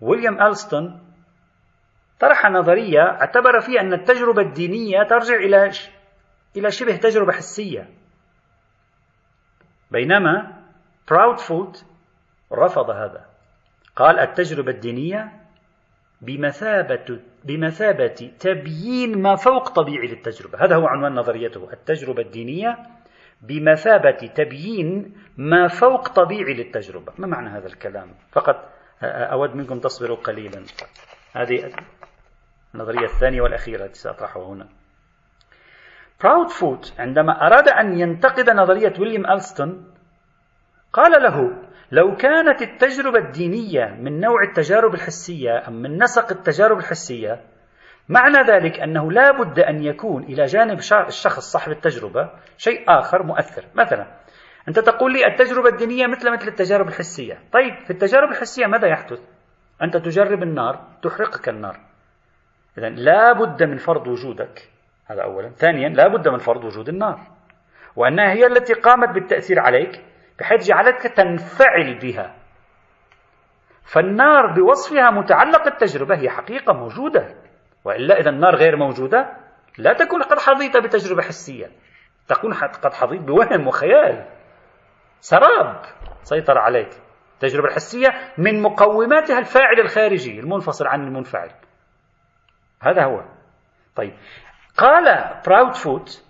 [0.00, 1.00] ويليام ألستون
[2.20, 5.70] طرح نظرية اعتبر فيها أن التجربة الدينية ترجع إلى
[6.56, 7.88] إلى شبه تجربة حسية.
[9.90, 10.62] بينما
[11.10, 11.86] براودفولت
[12.52, 13.26] رفض هذا.
[13.96, 15.32] قال التجربة الدينية
[16.20, 20.64] بمثابة بمثابة تبيين ما فوق طبيعي للتجربة.
[20.64, 21.72] هذا هو عنوان نظريته.
[21.72, 22.78] التجربة الدينية
[23.42, 27.12] بمثابة تبيين ما فوق طبيعي للتجربة.
[27.18, 28.70] ما معنى هذا الكلام؟ فقط
[29.02, 30.64] أود منكم تصبروا قليلا.
[31.32, 31.72] هذه
[32.74, 34.68] النظرية الثانية والأخيرة التي سأطرحها هنا.
[36.22, 39.94] براودفوت عندما أراد أن ينتقد نظرية ويليام ألستون
[40.92, 41.52] قال له
[41.92, 47.40] لو كانت التجربة الدينية من نوع التجارب الحسية أم من نسق التجارب الحسية
[48.08, 53.64] معنى ذلك أنه لا بد أن يكون إلى جانب الشخص صاحب التجربة شيء آخر مؤثر.
[53.74, 54.06] مثلا
[54.68, 57.38] أنت تقول لي التجربة الدينية مثل مثل التجارب الحسية.
[57.52, 59.20] طيب في التجارب الحسية ماذا يحدث؟
[59.82, 61.80] أنت تجرب النار تحرقك النار.
[62.78, 64.73] إذا لا بد من فرض وجودك.
[65.06, 65.48] هذا أولا.
[65.48, 67.20] ثانيا لا بد من فرض وجود النار.
[67.96, 70.04] وأنها هي التي قامت بالتأثير عليك
[70.38, 72.34] بحيث جعلتك تنفعل بها.
[73.84, 77.34] فالنار بوصفها متعلق التجربة هي حقيقة موجودة.
[77.84, 79.36] وإلا إذا النار غير موجودة
[79.78, 81.70] لا تكون قد حظيت بتجربة حسية.
[82.28, 84.26] تكون قد حظيت بوهم وخيال.
[85.20, 85.82] سراب
[86.22, 86.90] سيطر عليك.
[87.34, 91.50] التجربة الحسية من مقوماتها الفاعل الخارجي المنفصل عن المنفعل.
[92.82, 93.24] هذا هو.
[93.96, 94.12] طيب.
[94.76, 96.24] قال براودفوت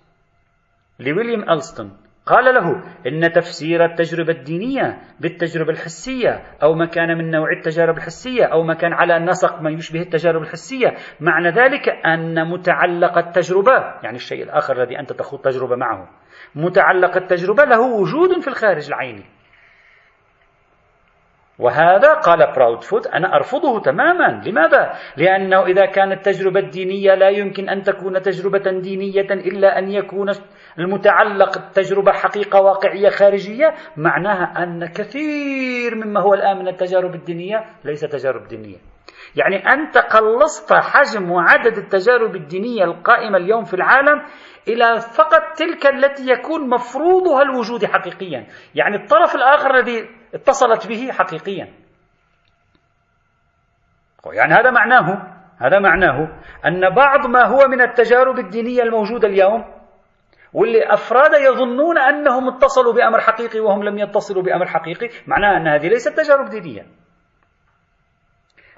[1.01, 7.53] لويليام ألستون قال له إن تفسير التجربة الدينية بالتجربة الحسية أو ما كان من نوع
[7.59, 13.19] التجارب الحسية أو ما كان على نسق ما يشبه التجارب الحسية معنى ذلك أن متعلق
[13.19, 16.09] التجربة يعني الشيء الآخر الذي أنت تخوض تجربة معه
[16.55, 19.25] متعلق التجربة له وجود في الخارج العيني.
[21.59, 24.43] وهذا قال براودفوت أنا أرفضه تماما.
[24.47, 30.31] لماذا؟ لأنه إذا كانت التجربة الدينية لا يمكن أن تكون تجربة دينية إلا أن يكون
[30.79, 38.01] المتعلق التجربة حقيقة واقعية خارجية معناها أن كثير مما هو الآن من التجارب الدينية ليس
[38.01, 38.77] تجارب دينية.
[39.37, 44.23] يعني أنت قلصت حجم وعدد التجارب الدينية القائمة اليوم في العالم
[44.69, 48.47] إلى فقط تلك التي يكون مفروضها الوجود حقيقيا.
[48.75, 51.75] يعني الطرف الآخر الذي اتصلت به حقيقيا.
[54.33, 56.29] يعني هذا معناه هذا معناه
[56.67, 59.65] أن بعض ما هو من التجارب الدينية الموجودة اليوم
[60.53, 65.89] واللي أفراد يظنون أنهم اتصلوا بأمر حقيقي وهم لم يتصلوا بأمر حقيقي معناه أن هذه
[65.89, 66.87] ليست تجارب دينية.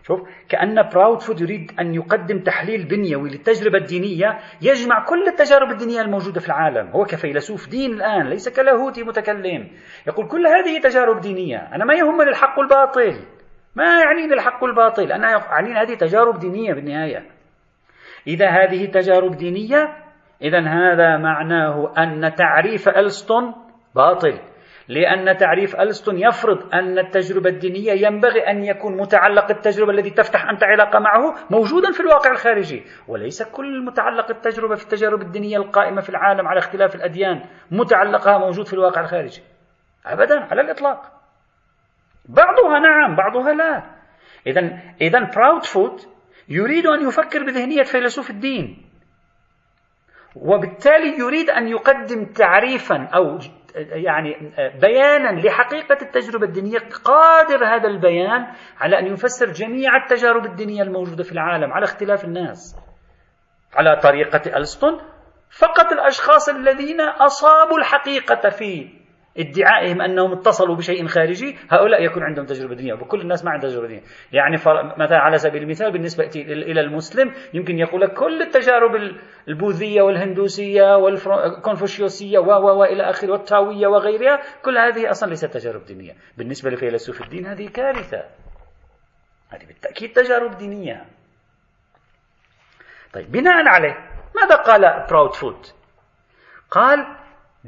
[0.07, 6.40] شوف كأن براودفود يريد أن يقدم تحليل بنيوي للتجربة الدينية يجمع كل التجارب الدينية الموجودة
[6.40, 6.88] في العالم.
[6.88, 9.69] هو كفيلسوف دين الآن ليس كلاهوتي متكلم.
[10.07, 13.21] يقول كل هذه تجارب دينية أنا ما يهمني الحق والباطل.
[13.77, 17.27] ما يعنيني الحق والباطل؟ أنا يعنيني هذه تجارب دينية بالنهاية.
[18.27, 19.97] إذا هذه تجارب دينية
[20.42, 23.55] إذا هذا معناه أن تعريف ألستون
[23.95, 24.38] باطل.
[24.88, 30.64] لأن تعريف ألستون يفرض أن التجربة الدينية ينبغي أن يكون متعلق التجربة الذي تفتح أنت
[30.64, 32.85] علاقة معه موجودا في الواقع الخارجي.
[33.09, 38.66] وليس كل متعلق التجربة في التجارب الدينية القائمة في العالم على اختلاف الأديان متعلقها موجود
[38.66, 39.42] في الواقع الخارجي.
[40.07, 41.12] أبدا على الإطلاق.
[42.29, 43.83] بعضها نعم بعضها لا.
[44.46, 46.09] إذا إذا براودفوت
[46.49, 48.87] يريد أن يفكر بذهنية فيلسوف الدين.
[50.37, 53.38] وبالتالي يريد أن يقدم تعريفا أو
[53.76, 58.46] يعني بيانا لحقيقة التجربة الدينية قادر هذا البيان
[58.80, 62.76] على أن يفسر جميع التجارب الدينية الموجودة في العالم على اختلاف الناس.
[63.74, 65.00] على طريقة ألسطن
[65.58, 68.95] فقط الأشخاص الذين أصابوا الحقيقة في
[69.38, 73.87] ادعائهم أنهم اتصلوا بشيء خارجي هؤلاء يكون عندهم تجربة دينيه وكل الناس ما عندها تجربة
[73.87, 74.57] دينيه يعني
[74.99, 78.90] مثلا على سبيل المثال بالنسبة إلى المسلم يمكن يقول لك كل التجارب
[79.49, 86.12] البوذية والهندوسية والكونفوشيوسيه و و والى آخره والتاويه وغيرها كل هذه أصلا ليست تجارب دينية.
[86.37, 88.25] بالنسبة لفيلسوف الدين هذه كارثة.
[89.51, 91.05] هذه بالتأكيد تجارب دينية.
[93.12, 93.96] طيب بناء عليه
[94.37, 95.75] ماذا قال براودفوت
[96.70, 97.07] قال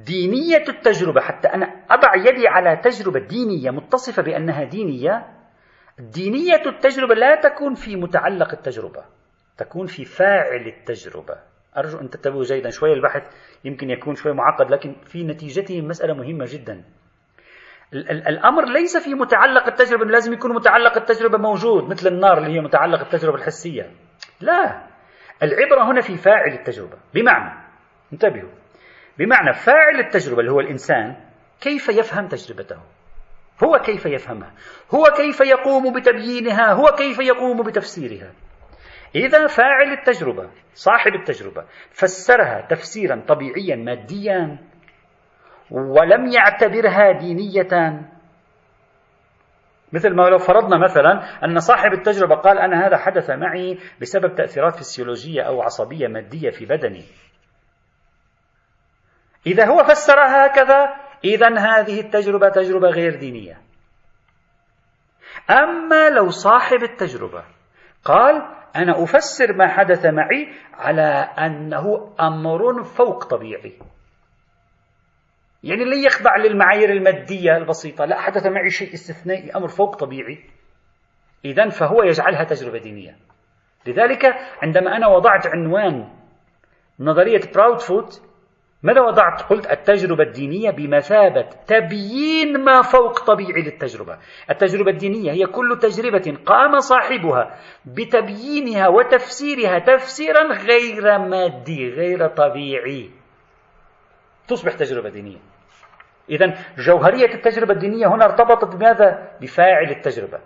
[0.05, 1.21] دينية التجربة.
[1.21, 5.27] حتى أنا أضع يدي على تجربة دينية متصفة بأنها دينية.
[5.99, 9.05] دينية التجربة لا تكون في متعلق التجربة
[9.59, 11.39] تكون في فاعل التجربة.
[11.77, 13.23] أرجو أن تتبعوا جيدا شوية البحث
[13.65, 16.85] يمكن يكون شوية معقد لكن في نتيجته مسألة مهمة جدا.
[17.93, 23.01] الأمر ليس في متعلق التجربة لازم يكون متعلق التجربة موجود مثل النار اللي هي متعلق
[23.01, 23.91] التجربة الحسية.
[24.41, 24.87] لا.
[25.43, 26.97] العبرة هنا في فاعل التجربة.
[27.15, 27.65] بمعنى
[28.13, 28.51] انتبهوا.
[29.19, 31.17] بمعنى فاعل التجربة اللي هو الإنسان
[31.61, 32.77] كيف يفهم تجربته؟
[33.65, 34.53] هو كيف يفهمها؟
[34.95, 38.33] هو كيف يقوم بتبيينها؟ هو كيف يقوم بتفسيرها؟
[39.15, 44.59] إذا فاعل التجربة صاحب التجربة فسرها تفسيرا طبيعيا ماديا
[45.71, 48.03] ولم يعتبرها دينية.
[49.93, 54.77] مثل ما لو فرضنا مثلا أن صاحب التجربة قال أنا هذا حدث معي بسبب تأثيرات
[54.77, 57.05] فسيولوجية أو عصبية مادية في بدني.
[59.47, 63.61] إذا هو فسرها هكذا إذا هذه التجربة تجربة غير دينية.
[65.51, 67.45] أما لو صاحب التجربة
[68.05, 68.43] قال
[68.77, 73.79] أنا أفسر ما حدث معي على أنه أمر فوق طبيعي.
[75.63, 80.45] يعني لن يخضع للمعايير المادية البسيطة لا حدث معي شيء استثنائي أمر فوق طبيعي.
[81.45, 83.17] إذا فهو يجعلها تجربة دينية.
[83.87, 84.25] لذلك
[84.63, 86.09] عندما أنا وضعت عنوان
[87.01, 88.28] نظرية براودفوت
[88.83, 94.19] ماذا وضعت؟ قلت التجربة الدينية بمثابة تبيين ما فوق طبيعي للتجربة.
[94.51, 103.11] التجربة الدينية هي كل تجربة قام صاحبها بتبيينها وتفسيرها تفسيرا غير مادي، غير طبيعي.
[104.49, 105.39] تصبح تجربة دينية.
[106.31, 110.41] إذا جوهرية التجربة الدينية هنا ارتبطت بماذا؟ بفاعل التجربة.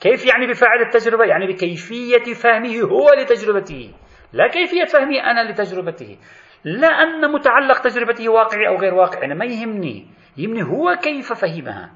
[0.00, 3.94] كيف يعني بفاعل التجربة؟ يعني بكيفية فهمه هو لتجربته،
[4.32, 6.18] لا كيفية فهمي أنا لتجربته.
[6.64, 10.06] لا أن متعلق تجربته واقعي أو غير واقعي أنا ما يهمني
[10.36, 11.90] يهمني هو كيف فهمها.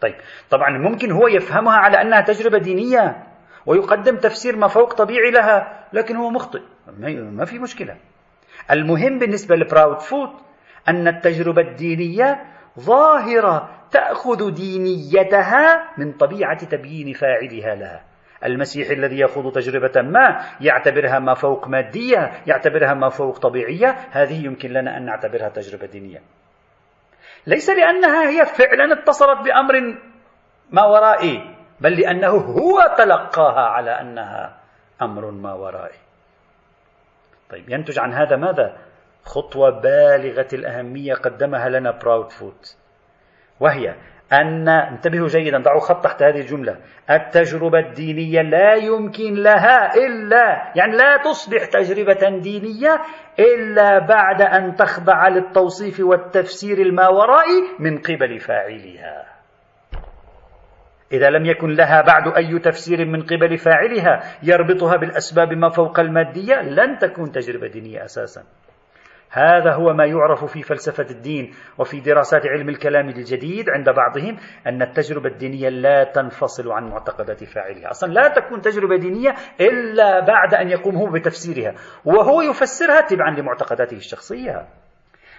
[0.00, 0.14] طيب
[0.50, 3.26] طبعا ممكن هو يفهمها على أنها تجربة دينية
[3.66, 6.62] ويقدم تفسير ما فوق طبيعي لها لكن هو مخطئ.
[6.98, 7.96] ما في مشكلة.
[8.70, 10.32] المهم بالنسبة لبراود فوت
[10.88, 12.44] أن التجربة الدينية
[12.80, 18.04] ظاهرة تأخذ دينيتها من طبيعة تبيين فاعلها لها.
[18.44, 24.70] المسيحي الذي يخوض تجربة ما يعتبرها ما فوق مادية يعتبرها ما فوق طبيعية هذه يمكن
[24.70, 26.22] لنا أن نعتبرها تجربة دينية
[27.46, 29.98] ليس لأنها هي فعلا اتصلت بأمر
[30.70, 34.56] ما ورائي بل لأنه هو تلقاها على أنها
[35.02, 35.98] أمر ما ورائي
[37.50, 38.76] طيب ينتج عن هذا ماذا؟
[39.24, 42.76] خطوة بالغة الأهمية قدمها لنا براود فوت
[43.60, 43.94] وهي
[44.32, 46.76] أن انتبهوا جيدا ضعوا خط تحت هذه الجملة.
[47.10, 53.00] التجربة الدينية لا يمكن لها إلا يعني لا تصبح تجربة دينية
[53.38, 59.36] إلا بعد أن تخضع للتوصيف والتفسير الماورائي من قبل فاعلها.
[61.12, 66.54] إذا لم يكن لها بعد أي تفسير من قبل فاعلها يربطها بالأسباب ما فوق المادية
[66.62, 68.42] لن تكون تجربة دينية أساسا.
[69.30, 74.82] هذا هو ما يعرف في فلسفة الدين وفي دراسات علم الكلام الجديد عند بعضهم أن
[74.82, 77.90] التجربة الدينية لا تنفصل عن معتقدات فاعلها.
[77.90, 81.74] أصلا لا تكون تجربة دينية إلا بعد أن يقوم هو بتفسيرها
[82.04, 84.66] وهو يفسرها تبعا لمعتقداته الشخصية.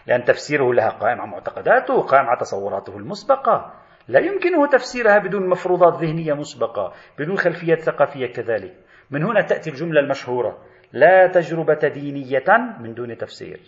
[0.07, 3.73] لأن تفسيره لها قائم على معتقداته قائم على تصوراته المسبقة.
[4.07, 8.73] لا يمكنه تفسيرها بدون مفروضات ذهنية مسبقة بدون خلفيات ثقافية كذلك.
[9.11, 10.57] من هنا تأتي الجملة المشهورة
[10.93, 12.43] لا تجربة دينية
[12.79, 13.59] من دون تفسير.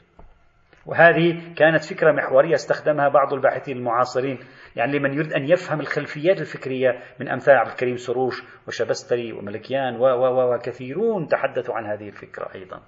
[0.89, 4.39] وهذه كانت فكرة محورية استخدمها بعض الباحثين المعاصرين
[4.75, 11.27] يعني لمن يريد أن يفهم الخلفيات الفكرية من أمثال عبد الكريم سروش وشبستري وملكيان وكثيرون
[11.27, 12.81] تحدثوا عن هذه الفكرة أيضا.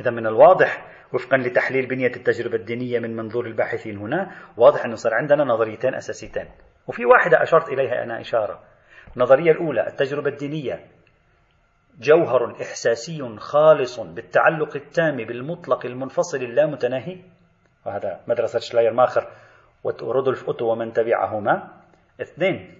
[0.00, 5.14] إذا من الواضح وفقا لتحليل بنية التجربة الدينية من منظور الباحثين هنا واضح أنه صار
[5.14, 6.48] عندنا نظريتين أساسيتين.
[6.86, 8.62] وفي واحدة أشرت إليها أنا إشارة.
[9.16, 10.93] النظرية الأولى التجربة الدينية.
[12.00, 17.18] جوهر إحساسي خالص بالتعلق التام بالمطلق المنفصل اللامتناهي.
[17.86, 19.26] وهذا مدرسة شلاير ماخر
[19.84, 21.68] ورودولف أوتو ومن تبعهما.
[22.20, 22.74] اثنين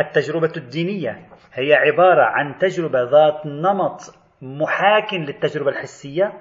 [0.00, 4.00] التجربة الدينية هي عبارة عن تجربة ذات نمط
[4.42, 6.32] محاك للتجربة الحسية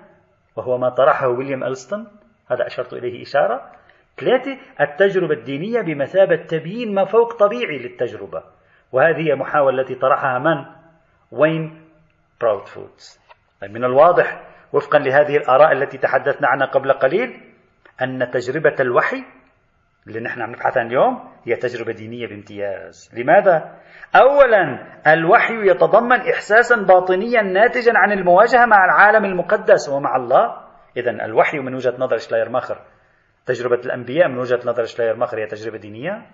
[0.55, 2.07] وهو ما طرحه ويليام ألستون.
[2.51, 3.71] هذا أشرت إليه إشارة.
[4.17, 8.43] ثلاثة التجربة الدينية بمثابة تبيين ما فوق طبيعي للتجربة.
[8.91, 10.65] وهذه هي محاولة التي طرحها من؟
[11.31, 11.86] وين؟
[12.41, 13.19] براود فودز
[13.63, 14.41] من الواضح
[14.73, 17.41] وفقا لهذه الآراء التي تحدثنا عنها قبل قليل
[18.01, 19.23] أن تجربة الوحي
[20.07, 23.11] اللي نحن عم نبحث عنها اليوم هي تجربة دينية بامتياز.
[23.13, 23.75] لماذا؟
[24.15, 30.57] أولا الوحي يتضمن إحساسا باطنيا ناتجا عن المواجهة مع العالم المقدس ومع الله.
[30.97, 32.81] إذا الوحي من وجهة نظر شلاير ماخر.
[33.45, 36.25] تجربة الأنبياء من وجهة نظر شلاير ماخر هي تجربة دينية.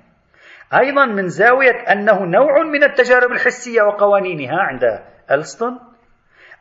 [0.74, 4.84] أيضا من زاوية أنه نوع من التجارب الحسية وقوانينها عند
[5.32, 5.93] ألستون.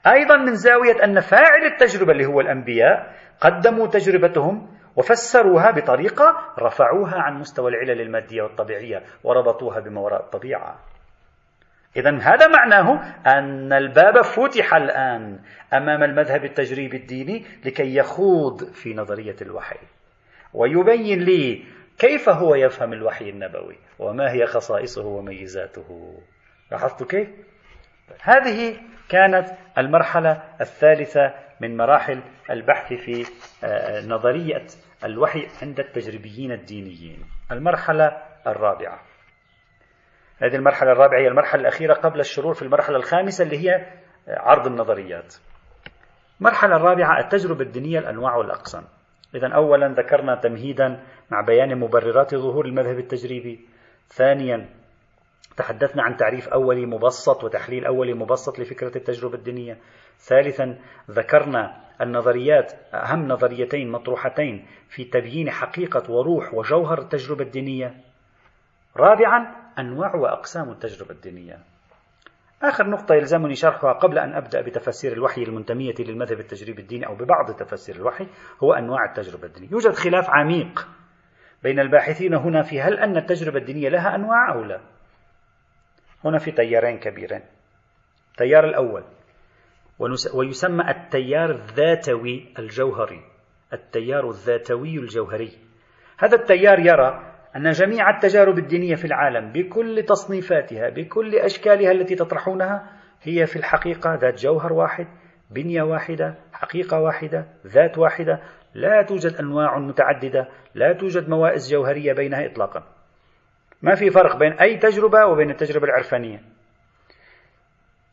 [0.06, 7.38] أيضا من زاوية أن فاعل التجربة اللي هو الأنبياء قدموا تجربتهم وفسروها بطريقة رفعوها عن
[7.38, 10.78] مستوى العلل المادية والطبيعية وربطوها بما وراء الطبيعة.
[11.96, 15.38] إذا هذا معناه أن الباب فتح الآن
[15.72, 19.78] أمام المذهب التجريبي الديني لكي يخوض في نظرية الوحي.
[20.54, 21.64] ويبين لي
[21.98, 26.18] كيف هو يفهم الوحي النبوي وما هي خصائصه وميزاته.
[26.70, 27.28] لاحظت كيف؟
[28.20, 28.76] هذه
[29.08, 29.48] كانت
[29.78, 33.26] المرحلة الثالثة من مراحل البحث في
[33.64, 34.66] آه، نظرية
[35.04, 37.24] الوحي عند التجريبيين الدينيين.
[37.52, 39.00] المرحلة الرابعة.
[40.42, 43.86] هذه المرحلة الرابعة هي المرحلة الأخيرة قبل الشرور في المرحلة الخامسة اللي هي
[44.28, 45.34] عرض النظريات.
[46.40, 48.84] المرحلة الرابعة التجربة الدينية الأنواع والأقسام.
[49.34, 53.68] إذا أولا ذكرنا تمهيدا مع بيان مبررات ظهور المذهب التجريبي.
[54.08, 54.81] ثانيا
[55.56, 59.78] تحدثنا عن تعريف أولي مبسط وتحليل أولي مبسط لفكرة التجربة الدينية.
[60.18, 60.78] ثالثا
[61.10, 67.94] ذكرنا النظريات أهم نظريتين مطروحتين في تبيين حقيقة وروح وجوهر التجربة الدينية.
[68.96, 71.58] رابعا أنواع وأقسام التجربة الدينية.
[72.62, 77.50] آخر نقطة يلزمني شرحها قبل أن أبدأ بتفسير الوحي المنتمية للمذهب التجريبي الديني أو ببعض
[77.50, 78.26] تفسير الوحي
[78.62, 79.70] هو أنواع التجربة الدينية.
[79.70, 80.88] يوجد خلاف عميق
[81.62, 84.91] بين الباحثين هنا في هل أن التجربة الدينية لها أنواع أو لا.
[86.24, 87.42] هنا في تيارين كبيرين.
[88.30, 89.04] التيار الأول
[90.34, 93.20] ويسمى التيار الذاتوي الجوهري.
[93.72, 95.58] التيار الذاتوي الجوهري.
[96.18, 102.92] هذا التيار يرى أن جميع التجارب الدينية في العالم بكل تصنيفاتها بكل أشكالها التي تطرحونها
[103.22, 105.06] هي في الحقيقة ذات جوهر واحد
[105.50, 108.40] بنية واحدة حقيقة واحدة ذات واحدة.
[108.74, 112.91] لا توجد أنواع متعددة لا توجد موائز جوهرية بينها إطلاقا.
[113.82, 116.42] ما في فرق بين أي تجربة وبين التجربة العرفانية.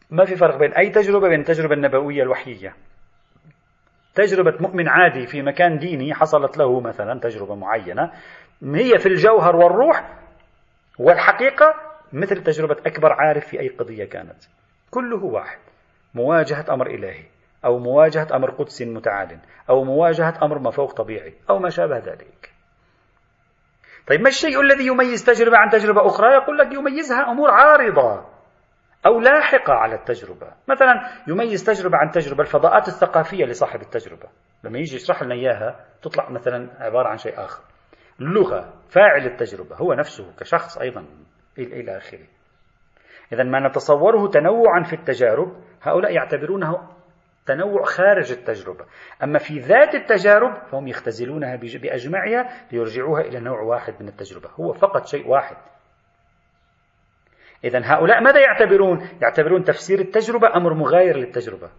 [0.09, 2.75] ما في فرق بين أي تجربة بين التجربة النبوية الوحية.
[4.15, 8.11] تجربة مؤمن عادي في مكان ديني حصلت له مثلا تجربة معينة
[8.63, 10.13] هي في الجوهر والروح
[10.99, 11.73] والحقيقة
[12.13, 14.43] مثل تجربة أكبر عارف في أي قضية كانت.
[14.91, 15.59] كله واحد.
[16.13, 17.23] مواجهة أمر إلهي
[17.65, 19.37] أو مواجهة أمر قدسي متعال
[19.69, 22.58] أو مواجهة أمر ما فوق طبيعي أو ما شابه ذلك.
[24.09, 28.25] طيب ما الشيء الذي يميز تجربة عن تجربة أخرى؟ يقول لك يميزها أمور عارضة
[29.05, 30.47] أو لاحقة على التجربة.
[30.67, 30.93] مثلا
[31.27, 34.29] يميز تجربة عن تجربة الفضاءات الثقافية لصاحب التجربة.
[34.63, 37.63] لما يجي يشرح لنا إياها تطلع مثلا عبارة عن شيء آخر.
[38.21, 41.05] اللغة فاعل التجربة هو نفسه كشخص أيضا
[41.57, 42.27] إلى آخره.
[43.33, 46.98] إذا ما نتصوره تنوعا في التجارب هؤلاء يعتبرونه
[47.49, 48.85] تنوع خارج التجربة.
[49.23, 54.49] أما في ذات التجارب فهم يختزلونها بأجمعها ليرجعوها إلى نوع واحد من التجربة.
[54.59, 55.57] هو فقط شيء واحد.
[57.63, 61.69] إذا هؤلاء ماذا يعتبرون؟ يعتبرون تفسير التجربة أمر مغاير للتجربة.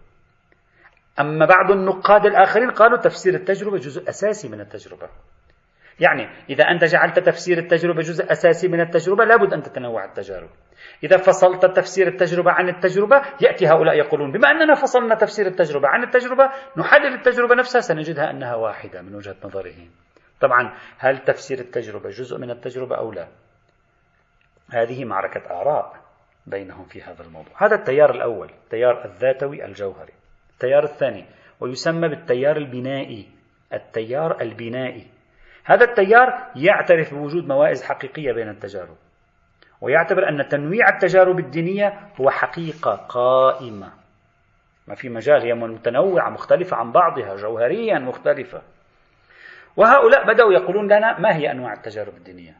[1.19, 5.09] أما بعض النقاد الآخرين قالوا تفسير التجربة جزء أساسي من التجربة.
[5.99, 10.49] يعني إذا أنت جعلت تفسير التجربة جزء أساسي من التجربة لابد أن تتنوع التجارب.
[11.03, 16.03] إذا فصلت تفسير التجربة عن التجربة يأتي هؤلاء يقولون بما أننا فصلنا تفسير التجربة عن
[16.03, 19.89] التجربة نحلل التجربة نفسها سنجدها أنها واحدة من وجهة نظرهم
[20.41, 23.27] طبعا هل تفسير التجربة جزء من التجربة أو لا؟
[24.71, 26.01] هذه معركة آراء
[26.47, 27.53] بينهم في هذا الموضوع.
[27.57, 30.13] هذا التيار الأول التيار الذاتوي الجوهري.
[30.53, 31.25] التيار الثاني
[31.59, 33.29] ويسمى بالتيار البنائي.
[33.73, 35.07] التيار البنائي.
[35.65, 38.97] هذا التيار يعترف بوجود موائز حقيقية بين التجارب.
[39.81, 43.91] ويعتبر أن تنويع التجارب الدينية هو حقيقة قائمة.
[44.87, 48.61] ما في مجال هي متنوعة مختلفة عن بعضها جوهريا مختلفة.
[49.77, 52.55] وهؤلاء بدأوا يقولون لنا ما هي أنواع التجارب الدينية.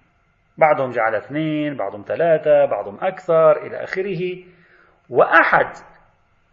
[0.58, 4.44] بعضهم جعل اثنين بعضهم ثلاثة بعضهم أكثر إلى آخره.
[5.10, 5.72] وأحد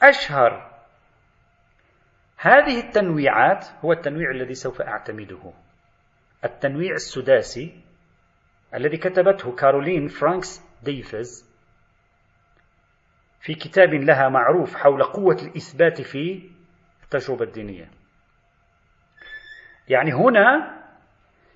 [0.02, 0.70] أشهر
[2.40, 5.52] هذه التنويعات هو التنويع الذي سوف أعتمده.
[6.44, 7.88] التنويع السداسي
[8.74, 11.48] الذي كتبته كارولين فرانكس ديفيز
[13.40, 16.50] في كتاب لها معروف حول قوة الإثبات في
[17.04, 17.88] التجربة الدينية.
[19.88, 20.78] يعني هنا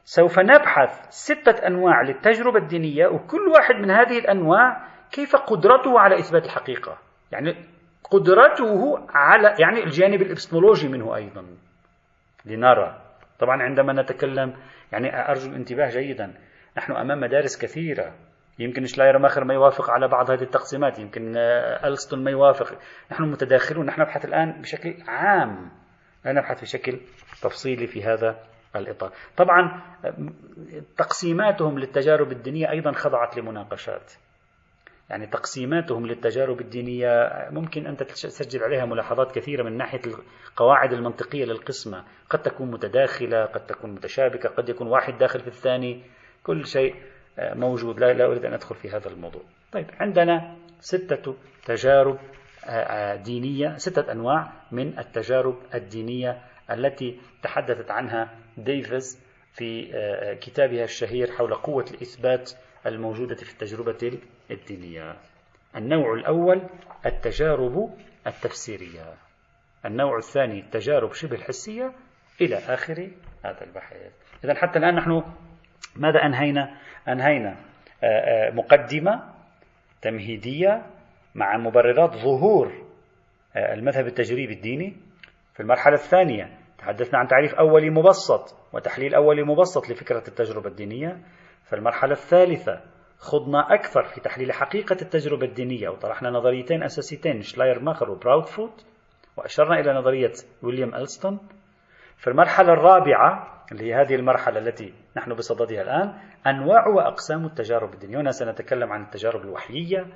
[0.04, 6.44] سوف نبحث ستة أنواع للتجربة الدينية وكل واحد من هذه الأنواع كيف قدرته على إثبات
[6.44, 6.98] الحقيقة.
[7.32, 7.56] يعني
[8.10, 11.46] قدرته على يعني الجانب الإبستمولوجي منه أيضا.
[12.44, 13.02] لنرى.
[13.38, 14.56] طبعا عندما نتكلم
[14.92, 16.34] يعني أرجو الانتباه جيدا.
[16.76, 18.14] نحن أمام مدارس كثيرة.
[18.58, 20.98] يمكن شلاير ماخر ما يوافق على بعض هذه التقسيمات.
[20.98, 21.36] يمكن
[21.84, 22.78] ألستون ما يوافق.
[23.12, 23.86] نحن متداخلون.
[23.86, 25.70] نحن نبحث الآن بشكل عام.
[26.24, 27.00] لا نبحث بشكل
[27.42, 28.36] تفصيلي في هذا
[28.76, 29.12] الإطار.
[29.36, 29.82] طبعا
[30.96, 34.12] تقسيماتهم للتجارب الدينية أيضا خضعت لمناقشات.
[35.10, 40.00] يعني تقسيماتهم للتجارب الدينية ممكن أنت تسجل عليها ملاحظات كثيرة من ناحية
[40.50, 42.04] القواعد المنطقية للقسمة.
[42.30, 46.02] قد تكون متداخلة قد تكون متشابكة قد يكون واحد داخل في الثاني.
[46.42, 46.94] كل شيء
[47.38, 48.00] آه، موجود.
[48.00, 49.42] لا, لا أريد أن أدخل في هذا الموضوع.
[49.72, 51.36] طيب عندنا ستة
[51.66, 52.18] تجارب
[52.64, 59.22] آه، آه، دينية ستة أنواع من التجارب الدينية التي تحدثت عنها ديفيز
[59.54, 59.92] في
[60.40, 62.52] كتابها الشهير حول قوة الإثبات
[62.86, 64.18] الموجودة في التجربة
[64.50, 65.16] الدينية.
[65.76, 66.62] النوع الأول
[67.06, 69.14] التجارب التفسيرية.
[69.84, 71.92] النوع الثاني التجارب شبه الحسية
[72.40, 73.10] إلى آخر
[73.44, 73.96] هذا البحث.
[74.44, 75.22] إذا حتى الآن نحن
[75.96, 76.74] ماذا أنهينا؟
[77.08, 77.56] أنهينا
[78.52, 79.22] مقدمة
[80.02, 80.82] تمهيدية
[81.34, 82.72] مع مبررات ظهور
[83.56, 84.96] المذهب التجريبي الديني
[85.54, 86.58] في المرحلة الثانية.
[86.78, 91.18] تحدثنا عن تعريف أولي مبسط وتحليل أولي مبسط لفكرة التجربة الدينية.
[91.64, 92.80] في المرحلة الثالثة
[93.18, 98.84] خضنا أكثر في تحليل حقيقة التجربة الدينية وطرحنا نظريتين أساسيتين شلاير ماخر وبراودفوت
[99.36, 101.38] وأشرنا إلى نظرية ويليام ألستون.
[102.16, 106.14] في المرحلة الرابعة اللي هي هذه المرحلة التي نحن بصددها الآن.
[106.46, 108.20] أنواع وأقسام التجارب الدينية.
[108.20, 110.06] هنا سنتكلم عن التجارب الوحيية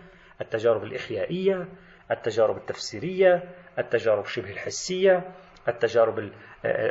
[0.40, 1.68] التجارب الإحيائية
[2.10, 3.42] التجارب التفسيرية
[3.78, 5.24] التجارب شبه الحسية
[5.68, 6.30] التجارب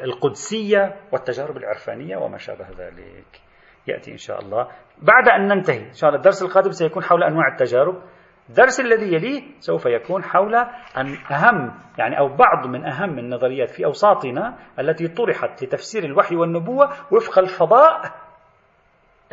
[0.03, 3.41] القدسية والتجارب العرفانية وما شابه ذلك.
[3.87, 4.67] يأتي إن شاء الله.
[5.01, 8.01] بعد أن ننتهي إن شاء الله الدرس القادم سيكون حول أنواع التجارب.
[8.49, 10.55] الدرس الذي يليه سوف يكون حول
[10.97, 16.89] أن أهم يعني أو بعض من أهم النظريات في أوساطنا التي طرحت لتفسير الوحي والنبوة
[17.11, 18.11] وفق الفضاء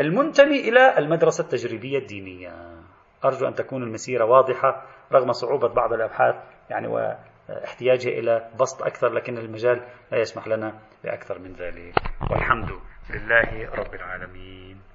[0.00, 2.52] المنتمي إلى المدرسة التجريبية الدينية.
[3.24, 4.82] أرجو أن تكون المسيرة واضحة
[5.12, 6.34] رغم صعوبة بعض الأبحاث
[6.70, 11.94] يعني واحتياجها إلى بسط أكثر لكن المجال لا يسمح لنا بأكثر من ذلك.
[12.30, 12.70] والحمد
[13.10, 14.91] لله رب العالمين.